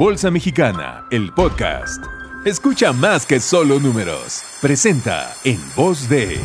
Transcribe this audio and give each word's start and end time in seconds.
Bolsa 0.00 0.30
Mexicana, 0.30 1.04
el 1.10 1.30
podcast. 1.34 2.02
Escucha 2.46 2.90
más 2.90 3.26
que 3.26 3.38
solo 3.38 3.78
números. 3.78 4.42
Presenta 4.62 5.34
en 5.44 5.60
voz 5.76 6.08
de... 6.08 6.38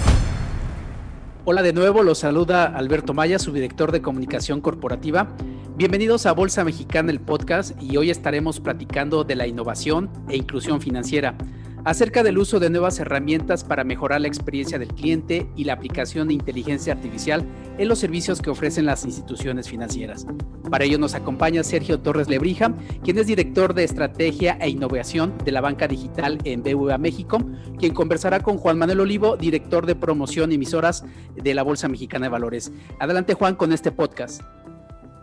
Hola 1.45 1.61
de 1.61 1.71
nuevo, 1.71 2.03
los 2.03 2.17
saluda 2.17 2.65
Alberto 2.65 3.13
Maya, 3.13 3.39
su 3.39 3.53
director 3.53 3.93
de 3.93 4.01
comunicación 4.01 4.59
corporativa. 4.59 5.29
Bienvenidos 5.77 6.25
a 6.25 6.33
Bolsa 6.33 6.65
Mexicana, 6.65 7.11
el 7.11 7.21
podcast, 7.21 7.81
y 7.81 7.95
hoy 7.95 8.09
estaremos 8.09 8.59
platicando 8.59 9.23
de 9.23 9.35
la 9.35 9.47
innovación 9.47 10.09
e 10.27 10.35
inclusión 10.35 10.81
financiera 10.81 11.37
acerca 11.85 12.23
del 12.23 12.39
uso 12.39 12.59
de 12.59 12.71
nuevas 12.71 12.99
herramientas 12.99 13.63
para 13.63 13.83
mejorar 13.83 14.19
la 14.19 14.27
experiencia 14.27 14.79
del 14.79 14.89
cliente 14.89 15.47
y 15.55 15.63
la 15.63 15.73
aplicación 15.73 16.27
de 16.27 16.33
inteligencia 16.33 16.93
artificial 16.93 17.45
en 17.77 17.87
los 17.87 17.99
servicios 17.99 18.41
que 18.41 18.49
ofrecen 18.49 18.85
las 18.85 19.05
instituciones 19.05 19.69
financieras. 19.69 20.25
Para 20.69 20.83
ello 20.83 20.97
nos 20.97 21.13
acompaña 21.13 21.63
Sergio 21.63 21.99
Torres 21.99 22.27
Lebrija, 22.27 22.73
quien 23.03 23.19
es 23.19 23.27
director 23.27 23.75
de 23.75 23.83
estrategia 23.83 24.57
e 24.59 24.69
innovación 24.69 25.33
de 25.45 25.51
la 25.51 25.61
banca 25.61 25.87
digital 25.87 26.39
en 26.43 26.63
BVA 26.63 26.97
México, 26.97 27.39
quien 27.77 27.93
conversará 27.93 28.39
con 28.41 28.57
Juan 28.57 28.79
Manuel 28.79 29.01
Olivo, 29.01 29.37
director 29.37 29.85
de 29.85 29.95
promoción 29.95 30.51
y 30.51 30.55
emisoras 30.55 31.05
de 31.35 31.53
la 31.53 31.61
Bolsa 31.61 31.87
Mexicana 31.87 32.25
de 32.25 32.31
Valores. 32.31 32.71
Adelante 32.99 33.35
Juan 33.35 33.55
con 33.55 33.71
este 33.71 33.91
podcast. 33.91 34.41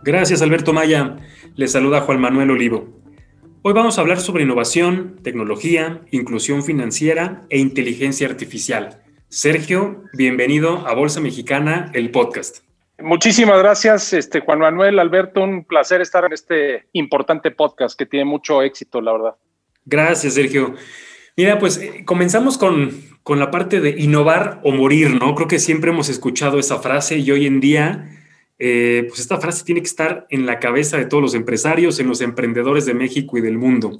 Gracias 0.03 0.41
Alberto 0.41 0.71
Maya. 0.71 1.17
Le 1.55 1.67
saluda 1.67 2.01
Juan 2.01 2.21
Manuel 2.21 2.51
Olivo. 2.51 3.02
Hoy 3.65 3.71
vamos 3.71 3.97
a 3.97 4.01
hablar 4.01 4.19
sobre 4.19 4.43
innovación, 4.43 5.21
tecnología, 5.23 6.01
inclusión 6.11 6.65
financiera 6.65 7.43
e 7.49 7.59
inteligencia 7.59 8.27
artificial. 8.27 9.01
Sergio, 9.29 10.03
bienvenido 10.11 10.85
a 10.85 10.93
Bolsa 10.93 11.21
Mexicana, 11.21 11.89
el 11.93 12.11
podcast. 12.11 12.57
Muchísimas 12.99 13.57
gracias, 13.59 14.11
este, 14.11 14.41
Juan 14.41 14.59
Manuel, 14.59 14.99
Alberto, 14.99 15.41
un 15.41 15.63
placer 15.63 16.01
estar 16.01 16.25
en 16.25 16.33
este 16.33 16.87
importante 16.91 17.51
podcast 17.51 17.97
que 17.97 18.05
tiene 18.05 18.25
mucho 18.25 18.61
éxito, 18.61 18.99
la 18.99 19.13
verdad. 19.13 19.35
Gracias, 19.85 20.33
Sergio. 20.33 20.75
Mira, 21.37 21.57
pues 21.57 21.77
eh, 21.77 22.03
comenzamos 22.03 22.57
con, 22.57 22.91
con 23.23 23.39
la 23.39 23.49
parte 23.49 23.79
de 23.79 23.91
innovar 23.91 24.59
o 24.65 24.73
morir, 24.73 25.11
¿no? 25.11 25.35
Creo 25.35 25.47
que 25.47 25.59
siempre 25.59 25.91
hemos 25.91 26.09
escuchado 26.09 26.59
esa 26.59 26.79
frase 26.79 27.17
y 27.19 27.31
hoy 27.31 27.47
en 27.47 27.61
día 27.61 28.09
eh, 28.59 29.05
pues 29.07 29.19
esta 29.19 29.39
frase 29.39 29.63
tiene 29.63 29.81
que 29.81 29.87
estar 29.87 30.27
en 30.29 30.45
la 30.45 30.59
cabeza 30.59 30.97
de 30.97 31.05
todos 31.05 31.23
los 31.23 31.33
empresarios, 31.33 31.99
en 31.99 32.07
los 32.07 32.21
emprendedores 32.21 32.85
de 32.85 32.93
México 32.93 33.37
y 33.37 33.41
del 33.41 33.57
mundo. 33.57 33.99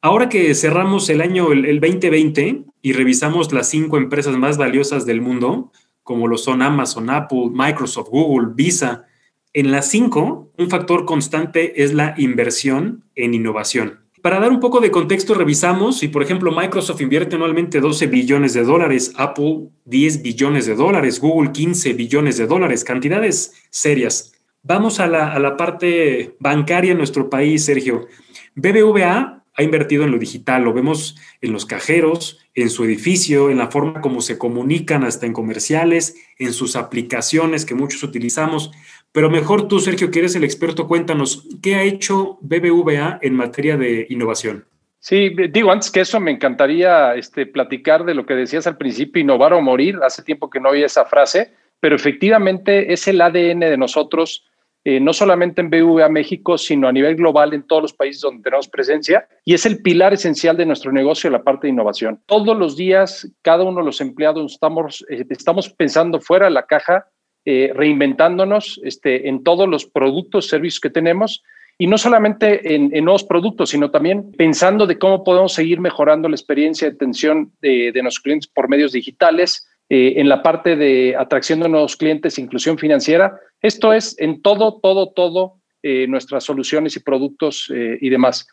Ahora 0.00 0.28
que 0.28 0.54
cerramos 0.54 1.08
el 1.10 1.20
año 1.20 1.52
el, 1.52 1.80
2020 1.80 2.64
y 2.82 2.92
revisamos 2.92 3.52
las 3.52 3.68
cinco 3.68 3.96
empresas 3.96 4.36
más 4.36 4.56
valiosas 4.56 5.06
del 5.06 5.20
mundo, 5.20 5.72
como 6.02 6.28
lo 6.28 6.38
son 6.38 6.62
Amazon, 6.62 7.10
Apple, 7.10 7.50
Microsoft, 7.52 8.08
Google, 8.08 8.52
Visa, 8.54 9.06
en 9.52 9.72
las 9.72 9.90
cinco, 9.90 10.52
un 10.56 10.70
factor 10.70 11.04
constante 11.04 11.82
es 11.82 11.94
la 11.94 12.14
inversión 12.16 13.04
en 13.14 13.34
innovación. 13.34 14.07
Para 14.22 14.40
dar 14.40 14.50
un 14.50 14.60
poco 14.60 14.80
de 14.80 14.90
contexto, 14.90 15.34
revisamos 15.34 15.98
si, 15.98 16.08
por 16.08 16.22
ejemplo, 16.22 16.50
Microsoft 16.50 17.00
invierte 17.00 17.36
anualmente 17.36 17.80
12 17.80 18.06
billones 18.06 18.52
de 18.54 18.64
dólares, 18.64 19.12
Apple 19.16 19.68
10 19.84 20.22
billones 20.22 20.66
de 20.66 20.74
dólares, 20.74 21.20
Google 21.20 21.52
15 21.52 21.92
billones 21.92 22.36
de 22.36 22.46
dólares, 22.46 22.84
cantidades 22.84 23.54
serias. 23.70 24.32
Vamos 24.62 24.98
a 24.98 25.06
la, 25.06 25.32
a 25.32 25.38
la 25.38 25.56
parte 25.56 26.36
bancaria 26.40 26.92
en 26.92 26.98
nuestro 26.98 27.30
país, 27.30 27.64
Sergio. 27.64 28.08
BBVA 28.54 29.38
ha 29.58 29.62
invertido 29.64 30.04
en 30.04 30.12
lo 30.12 30.18
digital, 30.18 30.62
lo 30.62 30.72
vemos 30.72 31.16
en 31.40 31.52
los 31.52 31.66
cajeros, 31.66 32.38
en 32.54 32.70
su 32.70 32.84
edificio, 32.84 33.50
en 33.50 33.58
la 33.58 33.68
forma 33.72 34.00
como 34.00 34.20
se 34.20 34.38
comunican 34.38 35.02
hasta 35.02 35.26
en 35.26 35.32
comerciales, 35.32 36.14
en 36.38 36.52
sus 36.52 36.76
aplicaciones 36.76 37.64
que 37.64 37.74
muchos 37.74 38.04
utilizamos. 38.04 38.70
Pero 39.12 39.30
mejor 39.30 39.68
tú, 39.68 39.80
Sergio, 39.80 40.10
que 40.10 40.20
eres 40.20 40.36
el 40.36 40.44
experto, 40.44 40.86
cuéntanos, 40.86 41.48
¿qué 41.62 41.76
ha 41.76 41.82
hecho 41.82 42.38
BBVA 42.42 43.18
en 43.22 43.34
materia 43.34 43.76
de 43.76 44.06
innovación? 44.10 44.66
Sí, 45.00 45.30
digo, 45.50 45.70
antes 45.70 45.90
que 45.90 46.00
eso 46.00 46.20
me 46.20 46.32
encantaría 46.32 47.14
este, 47.14 47.46
platicar 47.46 48.04
de 48.04 48.14
lo 48.14 48.26
que 48.26 48.34
decías 48.34 48.66
al 48.66 48.76
principio, 48.76 49.22
innovar 49.22 49.52
o 49.52 49.62
morir. 49.62 49.98
Hace 50.02 50.22
tiempo 50.22 50.50
que 50.50 50.60
no 50.60 50.70
oí 50.70 50.82
esa 50.82 51.04
frase, 51.04 51.52
pero 51.80 51.96
efectivamente 51.96 52.92
es 52.92 53.06
el 53.06 53.20
ADN 53.20 53.60
de 53.60 53.76
nosotros, 53.78 54.44
eh, 54.84 55.00
no 55.00 55.12
solamente 55.12 55.60
en 55.60 55.70
BBVA 55.70 56.08
México, 56.08 56.58
sino 56.58 56.88
a 56.88 56.92
nivel 56.92 57.14
global 57.16 57.54
en 57.54 57.62
todos 57.62 57.82
los 57.82 57.92
países 57.92 58.20
donde 58.20 58.42
tenemos 58.42 58.68
presencia, 58.68 59.28
y 59.44 59.54
es 59.54 59.64
el 59.66 59.82
pilar 59.82 60.14
esencial 60.14 60.56
de 60.56 60.66
nuestro 60.66 60.92
negocio, 60.92 61.30
la 61.30 61.44
parte 61.44 61.68
de 61.68 61.72
innovación. 61.72 62.20
Todos 62.26 62.58
los 62.58 62.76
días, 62.76 63.30
cada 63.42 63.64
uno 63.64 63.80
de 63.80 63.86
los 63.86 64.00
empleados 64.00 64.52
estamos, 64.52 65.06
eh, 65.08 65.24
estamos 65.30 65.68
pensando 65.70 66.20
fuera 66.20 66.46
de 66.46 66.52
la 66.52 66.66
caja 66.66 67.06
eh, 67.44 67.72
reinventándonos 67.74 68.78
este, 68.84 69.28
en 69.28 69.42
todos 69.42 69.66
los 69.68 69.86
productos, 69.86 70.48
servicios 70.48 70.80
que 70.80 70.90
tenemos 70.90 71.42
y 71.78 71.86
no 71.86 71.96
solamente 71.96 72.74
en, 72.74 72.90
nuevos 73.04 73.24
productos, 73.24 73.70
sino 73.70 73.90
también 73.90 74.32
pensando 74.32 74.86
de 74.86 74.98
cómo 74.98 75.24
podemos 75.24 75.54
seguir 75.54 75.80
mejorando 75.80 76.28
la 76.28 76.34
experiencia 76.34 76.88
de 76.88 76.96
atención 76.96 77.52
de, 77.62 77.92
nuestros 78.02 78.20
clientes 78.20 78.50
por 78.52 78.68
medios 78.68 78.92
digitales, 78.92 79.66
eh, 79.88 80.14
en 80.16 80.28
la 80.28 80.42
parte 80.42 80.76
de 80.76 81.16
atracción 81.16 81.60
de 81.60 81.68
nuevos 81.68 81.96
clientes, 81.96 82.38
inclusión 82.38 82.76
financiera. 82.76 83.38
Esto 83.62 83.92
es 83.92 84.18
en 84.18 84.42
todo, 84.42 84.80
todo, 84.80 85.12
todo 85.12 85.54
eh, 85.82 86.06
nuestras 86.08 86.44
soluciones 86.44 86.96
y 86.96 87.00
productos 87.00 87.72
y 87.72 88.10
demás. 88.10 88.46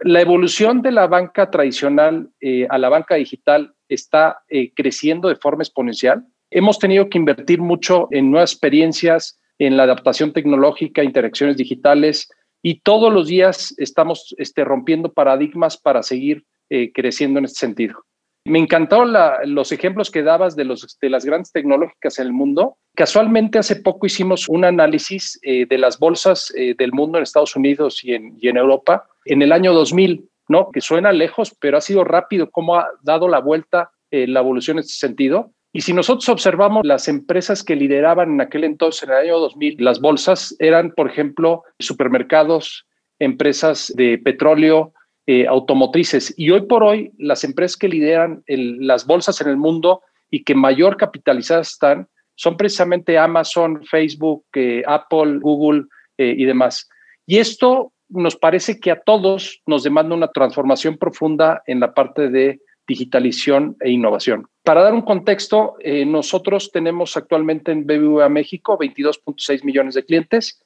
La 0.00 0.22
evolución 0.22 0.80
de 0.82 0.90
la 0.90 1.06
banca 1.06 1.50
tradicional 1.50 2.30
a 2.68 2.78
la 2.78 2.88
banca 2.88 3.16
digital 3.16 3.74
está 3.88 4.38
creciendo 4.74 5.28
de 5.28 5.36
forma 5.36 5.62
exponencial. 5.62 6.24
Hemos 6.50 6.78
tenido 6.78 7.08
que 7.08 7.18
invertir 7.18 7.60
mucho 7.60 8.08
en 8.10 8.30
nuevas 8.30 8.52
experiencias, 8.52 9.40
en 9.58 9.76
la 9.76 9.84
adaptación 9.84 10.32
tecnológica, 10.32 11.04
interacciones 11.04 11.56
digitales 11.56 12.28
y 12.62 12.80
todos 12.80 13.12
los 13.12 13.28
días 13.28 13.74
estamos 13.78 14.34
este, 14.36 14.64
rompiendo 14.64 15.12
paradigmas 15.12 15.76
para 15.76 16.02
seguir 16.02 16.44
eh, 16.68 16.92
creciendo 16.92 17.38
en 17.38 17.44
este 17.44 17.60
sentido. 17.60 18.04
Me 18.46 18.58
encantaron 18.58 19.14
los 19.54 19.70
ejemplos 19.70 20.10
que 20.10 20.22
dabas 20.22 20.56
de, 20.56 20.64
los, 20.64 20.98
de 21.00 21.10
las 21.10 21.24
grandes 21.24 21.52
tecnológicas 21.52 22.18
en 22.18 22.26
el 22.26 22.32
mundo. 22.32 22.78
Casualmente 22.96 23.58
hace 23.58 23.76
poco 23.76 24.06
hicimos 24.06 24.48
un 24.48 24.64
análisis 24.64 25.38
eh, 25.42 25.66
de 25.66 25.78
las 25.78 25.98
bolsas 25.98 26.52
eh, 26.56 26.74
del 26.76 26.92
mundo 26.92 27.18
en 27.18 27.22
Estados 27.22 27.54
Unidos 27.54 28.02
y 28.02 28.14
en, 28.14 28.36
y 28.40 28.48
en 28.48 28.56
Europa 28.56 29.06
en 29.26 29.42
el 29.42 29.52
año 29.52 29.74
2000, 29.74 30.28
¿no? 30.48 30.70
que 30.72 30.80
suena 30.80 31.12
lejos, 31.12 31.54
pero 31.60 31.76
ha 31.76 31.82
sido 31.82 32.02
rápido 32.02 32.50
cómo 32.50 32.76
ha 32.76 32.88
dado 33.02 33.28
la 33.28 33.38
vuelta 33.38 33.92
la 34.10 34.40
evolución 34.40 34.78
en 34.78 34.80
este 34.80 34.94
sentido. 34.94 35.52
Y 35.72 35.82
si 35.82 35.92
nosotros 35.92 36.28
observamos 36.28 36.84
las 36.84 37.06
empresas 37.06 37.62
que 37.62 37.76
lideraban 37.76 38.32
en 38.32 38.40
aquel 38.40 38.64
entonces, 38.64 39.04
en 39.04 39.10
el 39.10 39.16
año 39.16 39.38
2000, 39.38 39.76
las 39.78 40.00
bolsas 40.00 40.56
eran, 40.58 40.92
por 40.92 41.08
ejemplo, 41.08 41.62
supermercados, 41.78 42.86
empresas 43.20 43.92
de 43.96 44.18
petróleo, 44.18 44.92
eh, 45.26 45.46
automotrices. 45.46 46.34
Y 46.36 46.50
hoy 46.50 46.62
por 46.62 46.82
hoy, 46.82 47.12
las 47.18 47.44
empresas 47.44 47.76
que 47.76 47.88
lideran 47.88 48.42
las 48.48 49.06
bolsas 49.06 49.40
en 49.40 49.48
el 49.48 49.56
mundo 49.56 50.02
y 50.28 50.42
que 50.42 50.56
mayor 50.56 50.96
capitalizadas 50.96 51.72
están 51.72 52.08
son 52.34 52.56
precisamente 52.56 53.18
Amazon, 53.18 53.84
Facebook, 53.84 54.44
eh, 54.54 54.82
Apple, 54.86 55.38
Google 55.40 55.84
eh, 56.16 56.34
y 56.36 56.46
demás. 56.46 56.88
Y 57.26 57.36
esto 57.36 57.92
nos 58.08 58.34
parece 58.34 58.80
que 58.80 58.90
a 58.90 59.00
todos 59.00 59.60
nos 59.66 59.84
demanda 59.84 60.16
una 60.16 60.28
transformación 60.28 60.96
profunda 60.96 61.62
en 61.66 61.78
la 61.80 61.94
parte 61.94 62.28
de 62.28 62.60
digitalización 62.88 63.76
e 63.80 63.90
innovación. 63.90 64.48
Para 64.70 64.82
dar 64.82 64.94
un 64.94 65.02
contexto, 65.02 65.74
eh, 65.80 66.04
nosotros 66.06 66.70
tenemos 66.70 67.16
actualmente 67.16 67.72
en 67.72 67.88
BBVA 67.88 68.28
México 68.28 68.78
22.6 68.78 69.64
millones 69.64 69.96
de 69.96 70.04
clientes 70.04 70.62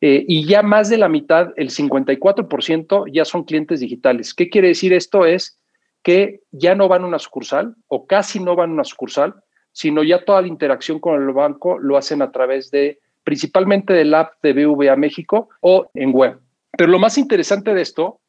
eh, 0.00 0.24
y 0.28 0.46
ya 0.46 0.62
más 0.62 0.88
de 0.90 0.96
la 0.96 1.08
mitad, 1.08 1.48
el 1.56 1.70
54%, 1.70 3.06
ya 3.12 3.24
son 3.24 3.42
clientes 3.42 3.80
digitales. 3.80 4.32
¿Qué 4.32 4.48
quiere 4.48 4.68
decir 4.68 4.92
esto? 4.92 5.26
Es 5.26 5.58
que 6.04 6.42
ya 6.52 6.76
no 6.76 6.86
van 6.86 7.02
a 7.02 7.08
una 7.08 7.18
sucursal 7.18 7.74
o 7.88 8.06
casi 8.06 8.38
no 8.38 8.54
van 8.54 8.70
a 8.70 8.74
una 8.74 8.84
sucursal, 8.84 9.34
sino 9.72 10.04
ya 10.04 10.24
toda 10.24 10.40
la 10.40 10.46
interacción 10.46 11.00
con 11.00 11.20
el 11.20 11.32
banco 11.32 11.80
lo 11.80 11.96
hacen 11.96 12.22
a 12.22 12.30
través 12.30 12.70
de 12.70 13.00
principalmente 13.24 13.92
del 13.92 14.14
app 14.14 14.34
de 14.40 14.52
BBVA 14.52 14.94
México 14.94 15.48
o 15.62 15.90
en 15.94 16.12
web. 16.12 16.38
Pero 16.76 16.92
lo 16.92 17.00
más 17.00 17.18
interesante 17.18 17.74
de 17.74 17.82
esto 17.82 18.20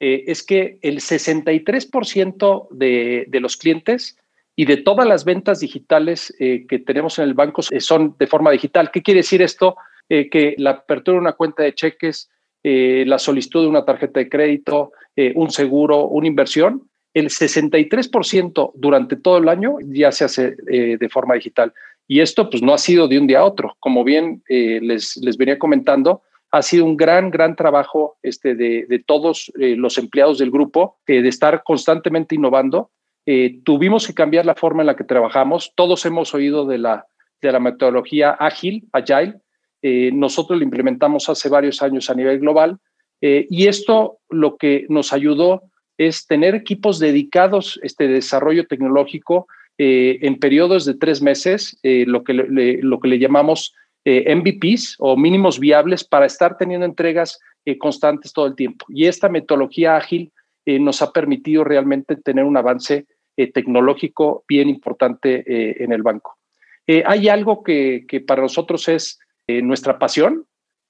eh, 0.00 0.24
es 0.28 0.42
que 0.42 0.78
el 0.80 1.00
63% 1.00 2.68
de, 2.70 3.26
de, 3.28 3.40
los 3.40 3.58
clientes 3.58 4.16
y 4.58 4.64
de 4.64 4.78
todas 4.78 5.06
las 5.06 5.24
ventas 5.24 5.60
digitales 5.60 6.34
eh, 6.40 6.66
que 6.68 6.80
tenemos 6.80 7.16
en 7.20 7.26
el 7.26 7.34
banco 7.34 7.62
eh, 7.70 7.78
son 7.78 8.16
de 8.18 8.26
forma 8.26 8.50
digital. 8.50 8.90
¿Qué 8.90 9.02
quiere 9.02 9.20
decir 9.20 9.40
esto? 9.40 9.76
que 10.08 10.54
la 10.56 10.70
apertura 10.70 11.16
de 11.16 11.20
una 11.20 11.34
cuenta 11.34 11.62
de 11.62 11.74
cheques, 11.74 12.30
la 12.62 13.18
solicitud 13.18 13.60
de 13.60 13.68
una 13.68 13.84
tarjeta 13.84 14.20
de 14.20 14.30
crédito, 14.30 14.92
un 15.34 15.50
seguro, 15.50 16.06
una 16.06 16.26
inversión, 16.26 16.88
el 17.12 17.28
63% 17.28 18.72
durante 18.74 19.16
todo 19.16 19.36
el 19.36 19.50
año 19.50 19.76
ya 19.84 20.10
se 20.10 20.24
hace 20.24 20.56
de 20.56 21.08
forma 21.10 21.34
digital. 21.34 21.74
Y 22.06 22.20
esto 22.20 22.48
pues 22.48 22.62
no 22.62 22.72
ha 22.72 22.78
sido 22.78 23.06
de 23.06 23.18
un 23.18 23.26
día 23.26 23.40
a 23.40 23.44
otro. 23.44 23.76
Como 23.80 24.02
bien 24.02 24.42
les, 24.48 25.18
les 25.18 25.36
venía 25.36 25.58
comentando, 25.58 26.22
ha 26.50 26.62
sido 26.62 26.84
un 26.84 26.96
gran, 26.96 27.30
gran 27.30 27.56
trabajo 27.56 28.16
este, 28.22 28.54
de, 28.54 29.04
todos 29.06 29.52
eh, 29.60 29.76
los 29.76 29.98
empleados 29.98 30.38
del 30.38 30.50
grupo, 30.50 30.98
eh, 31.06 31.20
de 31.20 31.28
estar 31.28 31.62
constantemente 31.62 32.34
innovando. 32.34 32.90
Eh, 33.30 33.60
tuvimos 33.62 34.06
que 34.06 34.14
cambiar 34.14 34.46
la 34.46 34.54
forma 34.54 34.82
en 34.82 34.86
la 34.86 34.96
que 34.96 35.04
trabajamos. 35.04 35.74
Todos 35.74 36.06
hemos 36.06 36.32
oído 36.32 36.64
de 36.64 36.78
la, 36.78 37.04
de 37.42 37.52
la 37.52 37.60
metodología 37.60 38.30
ágil, 38.30 38.88
agile. 38.90 39.34
nosotros 39.82 40.58
lo 40.58 40.64
implementamos 40.64 41.28
hace 41.28 41.50
varios 41.50 41.82
años 41.82 42.08
a 42.08 42.14
nivel 42.14 42.40
global 42.40 42.78
y 43.20 43.66
esto 43.66 44.18
lo 44.30 44.56
que 44.56 44.86
nos 44.88 45.12
ayudó 45.12 45.62
es 45.98 46.26
tener 46.26 46.54
equipos 46.54 46.98
dedicados 46.98 47.78
este 47.82 48.08
desarrollo 48.08 48.66
tecnológico 48.66 49.46
en 49.76 50.38
periodos 50.38 50.84
de 50.86 50.94
tres 50.94 51.20
meses, 51.20 51.78
lo, 51.82 52.24
que 52.24 52.32
lo 52.32 52.98
que 52.98 53.08
le 53.08 53.18
llamamos 53.18 53.74
MVPs 54.04 54.96
o 54.98 55.16
mínimos 55.16 55.60
viables 55.60 56.02
para 56.02 56.26
estar 56.26 56.56
teniendo 56.56 56.86
entregas 56.86 57.38
constantes 57.78 58.32
todo 58.32 58.46
el 58.46 58.56
tiempo. 58.56 58.86
Y 58.88 59.04
esta 59.04 59.28
metodología 59.28 59.96
ágil 59.96 60.32
nos 60.66 61.02
ha 61.02 61.12
permitido 61.12 61.62
realmente 61.62 62.16
tener 62.16 62.44
un 62.44 62.56
avance 62.56 63.06
tecnológico 63.46 64.44
bien 64.48 64.68
importante 64.68 65.82
en 65.82 65.92
el 65.92 66.02
banco. 66.02 66.36
hay 66.86 67.28
algo 67.28 67.62
que, 67.62 68.04
que, 68.08 68.20
para 68.20 68.42
nosotros 68.42 68.88
es 68.88 69.18
nuestra 69.48 69.98
pasión, 69.98 70.46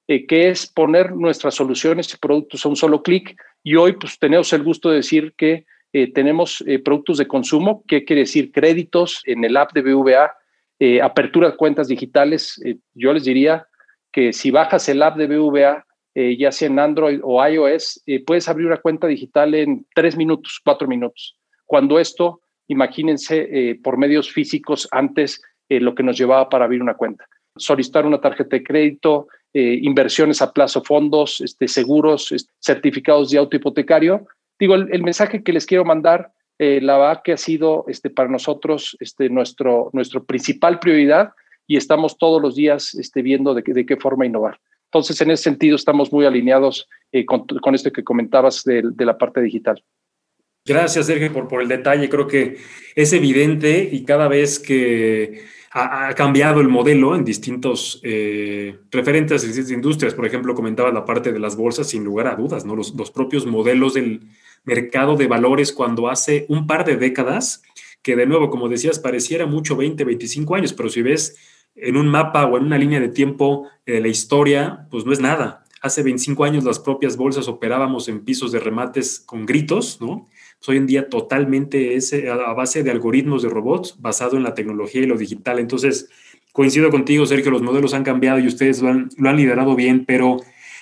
que 0.06 0.48
es 0.48 0.66
poner 0.66 1.12
nuestras 1.12 1.54
soluciones 1.54 2.12
y 2.14 2.16
productos 2.16 2.64
a 2.64 2.68
un 2.68 2.76
solo 2.76 3.02
clic. 3.02 3.36
Y 3.62 3.76
hoy 3.76 3.92
pues 3.92 4.18
tenemos 4.18 4.52
el 4.52 4.62
gusto 4.62 4.88
de 4.90 4.96
decir 4.96 5.34
que 5.36 5.66
tenemos 6.14 6.64
productos 6.84 7.18
de 7.18 7.28
consumo, 7.28 7.84
que 7.86 8.04
quiere 8.04 8.20
decir 8.20 8.50
créditos 8.52 9.22
en 9.26 9.44
el 9.44 9.56
app 9.56 9.72
de 9.72 9.82
BVA, 9.82 10.32
apertura 11.02 11.50
de 11.50 11.56
cuentas 11.56 11.88
digitales. 11.88 12.60
yo 12.94 13.12
les 13.12 13.24
diría 13.24 13.66
que 14.12 14.32
si 14.32 14.50
bajas 14.50 14.88
el 14.88 15.02
app 15.02 15.16
de 15.16 15.26
BVA, 15.26 15.84
ya 16.14 16.52
sea 16.52 16.68
en 16.68 16.78
Android 16.78 17.20
o 17.22 17.46
iOS, 17.46 18.02
puedes 18.26 18.48
abrir 18.48 18.66
una 18.66 18.78
cuenta 18.78 19.06
digital 19.06 19.54
en 19.54 19.86
tres 19.94 20.16
minutos, 20.16 20.60
cuatro 20.64 20.88
minutos. 20.88 21.38
Cuando 21.68 22.00
esto, 22.00 22.40
imagínense, 22.66 23.78
por 23.84 23.96
medios 23.96 24.32
físicos 24.32 24.88
antes 24.90 25.40
lo 25.68 25.94
que 25.94 26.02
nos 26.02 26.18
llevaba 26.18 26.48
para 26.48 26.64
abrir 26.64 26.82
una 26.82 26.94
cuenta 26.94 27.24
solicitar 27.58 28.06
una 28.06 28.20
tarjeta 28.20 28.56
de 28.56 28.62
crédito, 28.62 29.28
eh, 29.52 29.78
inversiones 29.82 30.40
a 30.42 30.52
plazo, 30.52 30.82
fondos, 30.82 31.40
este, 31.40 31.68
seguros, 31.68 32.32
certificados 32.60 33.30
de 33.30 33.38
auto 33.38 33.56
hipotecario. 33.56 34.26
Digo, 34.58 34.74
el, 34.74 35.02
mensaje 35.02 35.42
que 35.42 35.52
les 35.52 35.66
quiero 35.66 35.84
mandar, 35.84 36.32
eh, 36.58 36.80
la 36.80 36.98
verdad 36.98 37.22
que 37.22 37.32
ha 37.32 37.36
sido 37.36 37.84
este, 37.88 38.10
para 38.10 38.28
nosotros 38.28 38.96
este, 39.00 39.28
nuestro, 39.28 39.90
nuestro 39.92 40.24
principal 40.24 40.78
prioridad 40.78 41.32
y 41.66 41.76
estamos 41.76 42.18
todos 42.18 42.42
los 42.42 42.56
días 42.56 42.94
este, 42.94 43.22
viendo 43.22 43.54
de, 43.54 43.62
de 43.62 43.86
qué 43.86 43.96
forma 43.96 44.26
innovar. 44.26 44.58
Entonces, 44.86 45.20
en 45.20 45.30
ese 45.30 45.44
sentido, 45.44 45.76
estamos 45.76 46.12
muy 46.12 46.24
alineados 46.24 46.88
eh, 47.12 47.26
con, 47.26 47.46
con, 47.46 47.74
esto 47.74 47.92
que 47.92 48.02
comentabas 48.02 48.64
de, 48.64 48.82
de, 48.82 49.04
la 49.04 49.18
parte 49.18 49.42
digital. 49.42 49.82
Gracias, 50.68 51.06
Sergio, 51.06 51.32
por, 51.32 51.48
por 51.48 51.62
el 51.62 51.68
detalle. 51.68 52.08
Creo 52.08 52.26
que 52.26 52.58
es 52.94 53.12
evidente 53.12 53.88
y 53.90 54.04
cada 54.04 54.28
vez 54.28 54.58
que 54.58 55.46
ha, 55.70 56.14
cambiado 56.14 56.60
el 56.60 56.68
modelo 56.68 57.14
en 57.14 57.24
distintos 57.24 58.00
eh, 58.02 58.78
referentes 58.90 59.42
de 59.42 59.48
distintas 59.48 59.72
industrias. 59.72 60.14
Por 60.14 60.26
ejemplo, 60.26 60.54
comentaba 60.54 60.92
la 60.92 61.04
parte 61.04 61.32
de 61.32 61.38
las 61.38 61.56
bolsas, 61.56 61.88
sin 61.88 62.04
lugar 62.04 62.26
a 62.26 62.36
dudas, 62.36 62.64
¿no? 62.64 62.74
Los, 62.74 62.94
los, 62.94 63.10
propios 63.10 63.46
modelos 63.46 63.94
del 63.94 64.22
mercado 64.64 65.16
de 65.16 65.26
valores 65.26 65.72
cuando 65.72 66.08
hace 66.08 66.46
un 66.48 66.66
par 66.66 66.84
de 66.84 66.96
décadas, 66.96 67.62
que 68.02 68.16
de 68.16 68.26
nuevo, 68.26 68.50
como 68.50 68.68
decías, 68.68 68.98
pareciera 68.98 69.46
mucho 69.46 69.76
20, 69.76 70.04
25 70.04 70.54
años, 70.54 70.72
pero 70.72 70.88
si 70.88 71.02
ves 71.02 71.36
en 71.76 71.96
un 71.96 72.08
mapa 72.08 72.44
o 72.46 72.56
en 72.56 72.64
una 72.64 72.78
línea 72.78 73.00
de 73.00 73.08
tiempo 73.08 73.68
de 73.86 74.00
la 74.00 74.08
historia, 74.08 74.86
pues 74.90 75.04
no 75.04 75.12
es 75.12 75.20
nada. 75.20 75.64
Hace 75.80 76.02
25 76.02 76.44
años 76.44 76.64
las 76.64 76.80
propias 76.80 77.16
bolsas 77.16 77.46
operábamos 77.46 78.08
en 78.08 78.24
pisos 78.24 78.50
de 78.50 78.58
remates 78.58 79.20
con 79.20 79.46
gritos, 79.46 80.00
¿no? 80.00 80.28
Hoy 80.66 80.76
en 80.76 80.86
día 80.86 81.08
totalmente 81.08 81.94
es 81.94 82.12
a 82.12 82.52
base 82.52 82.82
de 82.82 82.90
algoritmos 82.90 83.42
de 83.42 83.48
robots 83.48 83.96
basado 84.00 84.36
en 84.36 84.42
la 84.42 84.54
tecnología 84.54 85.02
y 85.02 85.06
lo 85.06 85.16
digital. 85.16 85.58
Entonces, 85.58 86.10
coincido 86.52 86.90
contigo, 86.90 87.24
Sergio, 87.26 87.50
los 87.50 87.62
modelos 87.62 87.94
han 87.94 88.04
cambiado 88.04 88.38
y 88.38 88.46
ustedes 88.46 88.82
lo 88.82 88.88
han, 88.88 89.36
liderado 89.36 89.76
bien, 89.76 90.04
pero 90.04 90.38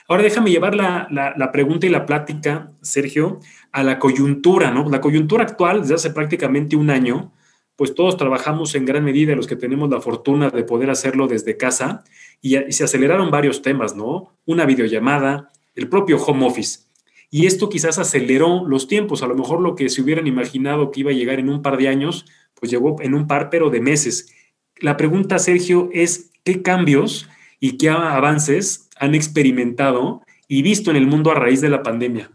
ahora 0.09 0.23
déjame 0.23 0.51
llevar 0.51 0.75
la, 0.75 1.09
la, 1.11 1.53
pregunta 1.53 1.87
y 1.87 1.91
la 1.91 2.07
plática, 2.07 2.73
Sergio, 2.81 3.41
a 3.73 3.83
la 3.83 3.99
coyuntura, 3.99 4.71
¿no? 4.71 4.89
La 4.89 5.01
coyuntura 5.01 5.45
actual, 5.45 5.83
desde 5.83 5.95
hace 5.95 6.11
prácticamente 6.11 6.77
un 6.77 6.91
año, 6.91 7.33
pues 7.77 7.95
todos 7.95 8.17
trabajamos 8.17 8.75
en 8.75 8.87
gran 8.87 9.05
medida, 9.05 9.37
los 9.37 9.47
que 9.47 9.57
tenemos 9.57 9.91
la 9.91 10.01
fortuna 10.01 10.49
de 10.49 10.65
poder 10.65 10.89
hacerlo 10.89 11.27
desde 11.27 11.59
casa, 11.59 12.05
y, 12.41 12.57
y 12.57 12.73
se 12.73 12.85
aceleraron 12.85 13.31
varios 13.31 13.61
temas, 13.61 13.95
¿no? 13.95 14.33
Una 14.47 14.65
videollamada, 14.65 15.51
el 15.75 15.89
propio 15.89 16.17
home 16.17 16.47
office. 16.47 16.87
Y 17.31 17.47
esto 17.47 17.69
quizás 17.69 17.99
aceleró 17.99 18.65
los 18.67 18.87
tiempos. 18.89 19.23
A 19.23 19.27
lo 19.27 19.35
mejor 19.35 19.61
lo 19.61 19.75
que 19.75 19.89
se 19.89 20.03
hubieran 20.03 20.27
imaginado 20.27 20.91
que 20.91 21.01
iba 21.01 21.11
a 21.11 21.15
llegar 21.15 21.39
en 21.39 21.49
un 21.49 21.63
par 21.63 21.77
de 21.77 21.89
años, 21.89 22.25
pues 22.55 22.71
llegó 22.71 23.01
en 23.01 23.15
un 23.15 23.27
par, 23.27 23.51
pero 23.51 23.71
de 23.71 23.81
meses. 23.81 24.33
La 24.79 24.97
pregunta, 24.97 25.39
Sergio, 25.39 25.89
es 25.93 26.31
qué 26.45 26.63
cambios 26.63 27.29
y 27.61 27.79
qué 27.79 27.91
avances 27.91 28.89
han 28.99 29.15
experimentado 29.15 30.23
y 30.49 30.63
visto 30.63 30.91
en 30.91 30.97
el 30.97 31.07
mundo 31.07 31.31
a 31.31 31.35
raíz 31.35 31.61
de 31.61 31.71
la 31.71 31.83
pandemia. 31.83 32.31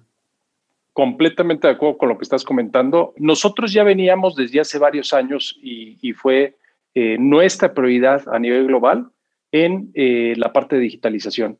Completamente 0.94 1.68
de 1.68 1.74
acuerdo 1.74 1.98
con 1.98 2.10
lo 2.10 2.18
que 2.18 2.24
estás 2.24 2.44
comentando. 2.44 3.14
Nosotros 3.18 3.72
ya 3.72 3.84
veníamos 3.84 4.36
desde 4.36 4.60
hace 4.60 4.78
varios 4.78 5.14
años 5.14 5.58
y, 5.62 6.14
fue 6.14 6.58
eh, 6.94 7.18
nuestra 7.18 7.74
prioridad 7.74 8.24
a 8.28 8.38
nivel 8.40 8.68
global 8.68 9.10
en 9.54 9.92
eh, 9.94 10.34
la 10.36 10.52
parte 10.52 10.76
de 10.76 10.82
digitalización 10.82 11.58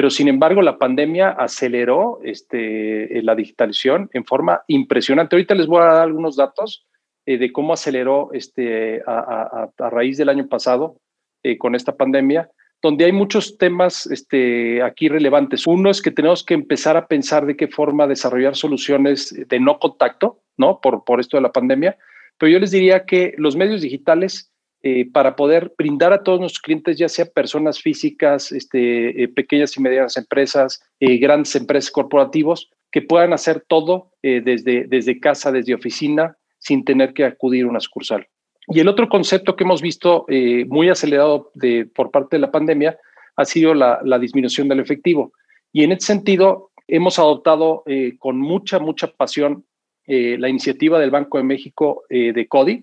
pero 0.00 0.08
sin 0.08 0.28
embargo 0.28 0.62
la 0.62 0.78
pandemia 0.78 1.28
aceleró 1.28 2.20
este, 2.24 3.18
eh, 3.18 3.22
la 3.22 3.34
digitalización 3.34 4.08
en 4.14 4.24
forma 4.24 4.62
impresionante. 4.66 5.36
Ahorita 5.36 5.54
les 5.54 5.66
voy 5.66 5.82
a 5.82 5.92
dar 5.92 6.02
algunos 6.04 6.36
datos 6.36 6.86
eh, 7.26 7.36
de 7.36 7.52
cómo 7.52 7.74
aceleró 7.74 8.30
este, 8.32 9.02
a, 9.06 9.68
raíz 9.76 10.16
del 10.16 10.30
año 10.30 10.48
pasado 10.48 10.96
eh, 11.42 11.58
con 11.58 11.74
esta 11.74 11.98
pandemia, 11.98 12.48
donde 12.80 13.04
hay 13.04 13.12
muchos 13.12 13.58
temas 13.58 14.06
este, 14.06 14.82
aquí 14.82 15.10
relevantes. 15.10 15.66
Uno 15.66 15.90
es 15.90 16.00
que 16.00 16.10
tenemos 16.10 16.46
que 16.46 16.54
empezar 16.54 16.96
a 16.96 17.06
pensar 17.06 17.44
de 17.44 17.54
qué 17.54 17.68
forma 17.68 18.06
desarrollar 18.06 18.56
soluciones 18.56 19.34
de 19.50 19.60
no 19.60 19.78
contacto, 19.78 20.38
¿no? 20.56 20.80
Por, 20.80 21.04
por 21.04 21.20
esto 21.20 21.36
de 21.36 21.42
la 21.42 21.52
pandemia. 21.52 21.98
Pero 22.38 22.50
yo 22.50 22.58
les 22.58 22.70
diría 22.70 23.04
que 23.04 23.34
los 23.36 23.54
medios 23.54 23.82
digitales 23.82 24.50
eh, 24.82 25.10
para 25.12 25.36
poder 25.36 25.74
brindar 25.76 26.14
a 26.14 26.22
todos 26.22 26.40
nuestros 26.40 26.62
clientes, 26.62 26.96
ya 26.96 27.10
sea 27.10 27.26
personas 27.26 27.82
físicas, 27.82 28.50
este, 28.50 29.22
eh, 29.22 29.28
pequeñas 29.28 29.76
y 29.76 29.82
medianas 29.82 30.16
empresas, 30.16 30.82
eh, 31.00 31.18
grandes 31.18 31.54
empresas 31.54 31.90
corporativos, 31.90 32.70
que 32.90 33.02
puedan 33.02 33.34
hacer 33.34 33.62
todo 33.68 34.10
desde, 34.20 34.84
desde 34.88 35.20
casa, 35.20 35.52
desde 35.52 35.74
oficina, 35.74 36.36
sin 36.58 36.84
tener 36.84 37.12
que 37.14 37.24
acudir 37.24 37.64
a 37.64 37.68
una 37.68 37.78
sucursal. 37.78 38.26
Y 38.66 38.80
el 38.80 38.88
otro 38.88 39.08
concepto 39.08 39.54
que 39.54 39.62
hemos 39.62 39.80
visto 39.80 40.26
muy 40.66 40.88
acelerado 40.88 41.52
de, 41.54 41.86
por 41.86 42.10
parte 42.10 42.34
de 42.34 42.40
la 42.40 42.50
pandemia 42.50 42.98
ha 43.36 43.44
sido 43.44 43.74
la, 43.74 44.00
la 44.02 44.18
disminución 44.18 44.66
del 44.66 44.80
efectivo. 44.80 45.32
Y 45.72 45.84
en 45.84 45.92
ese 45.92 46.08
sentido, 46.08 46.72
hemos 46.88 47.20
adoptado 47.20 47.84
con 48.18 48.40
mucha, 48.40 48.80
mucha 48.80 49.06
pasión 49.06 49.64
la 50.08 50.48
iniciativa 50.48 50.98
del 50.98 51.12
Banco 51.12 51.38
de 51.38 51.44
México 51.44 52.02
de 52.10 52.48
CODI, 52.48 52.82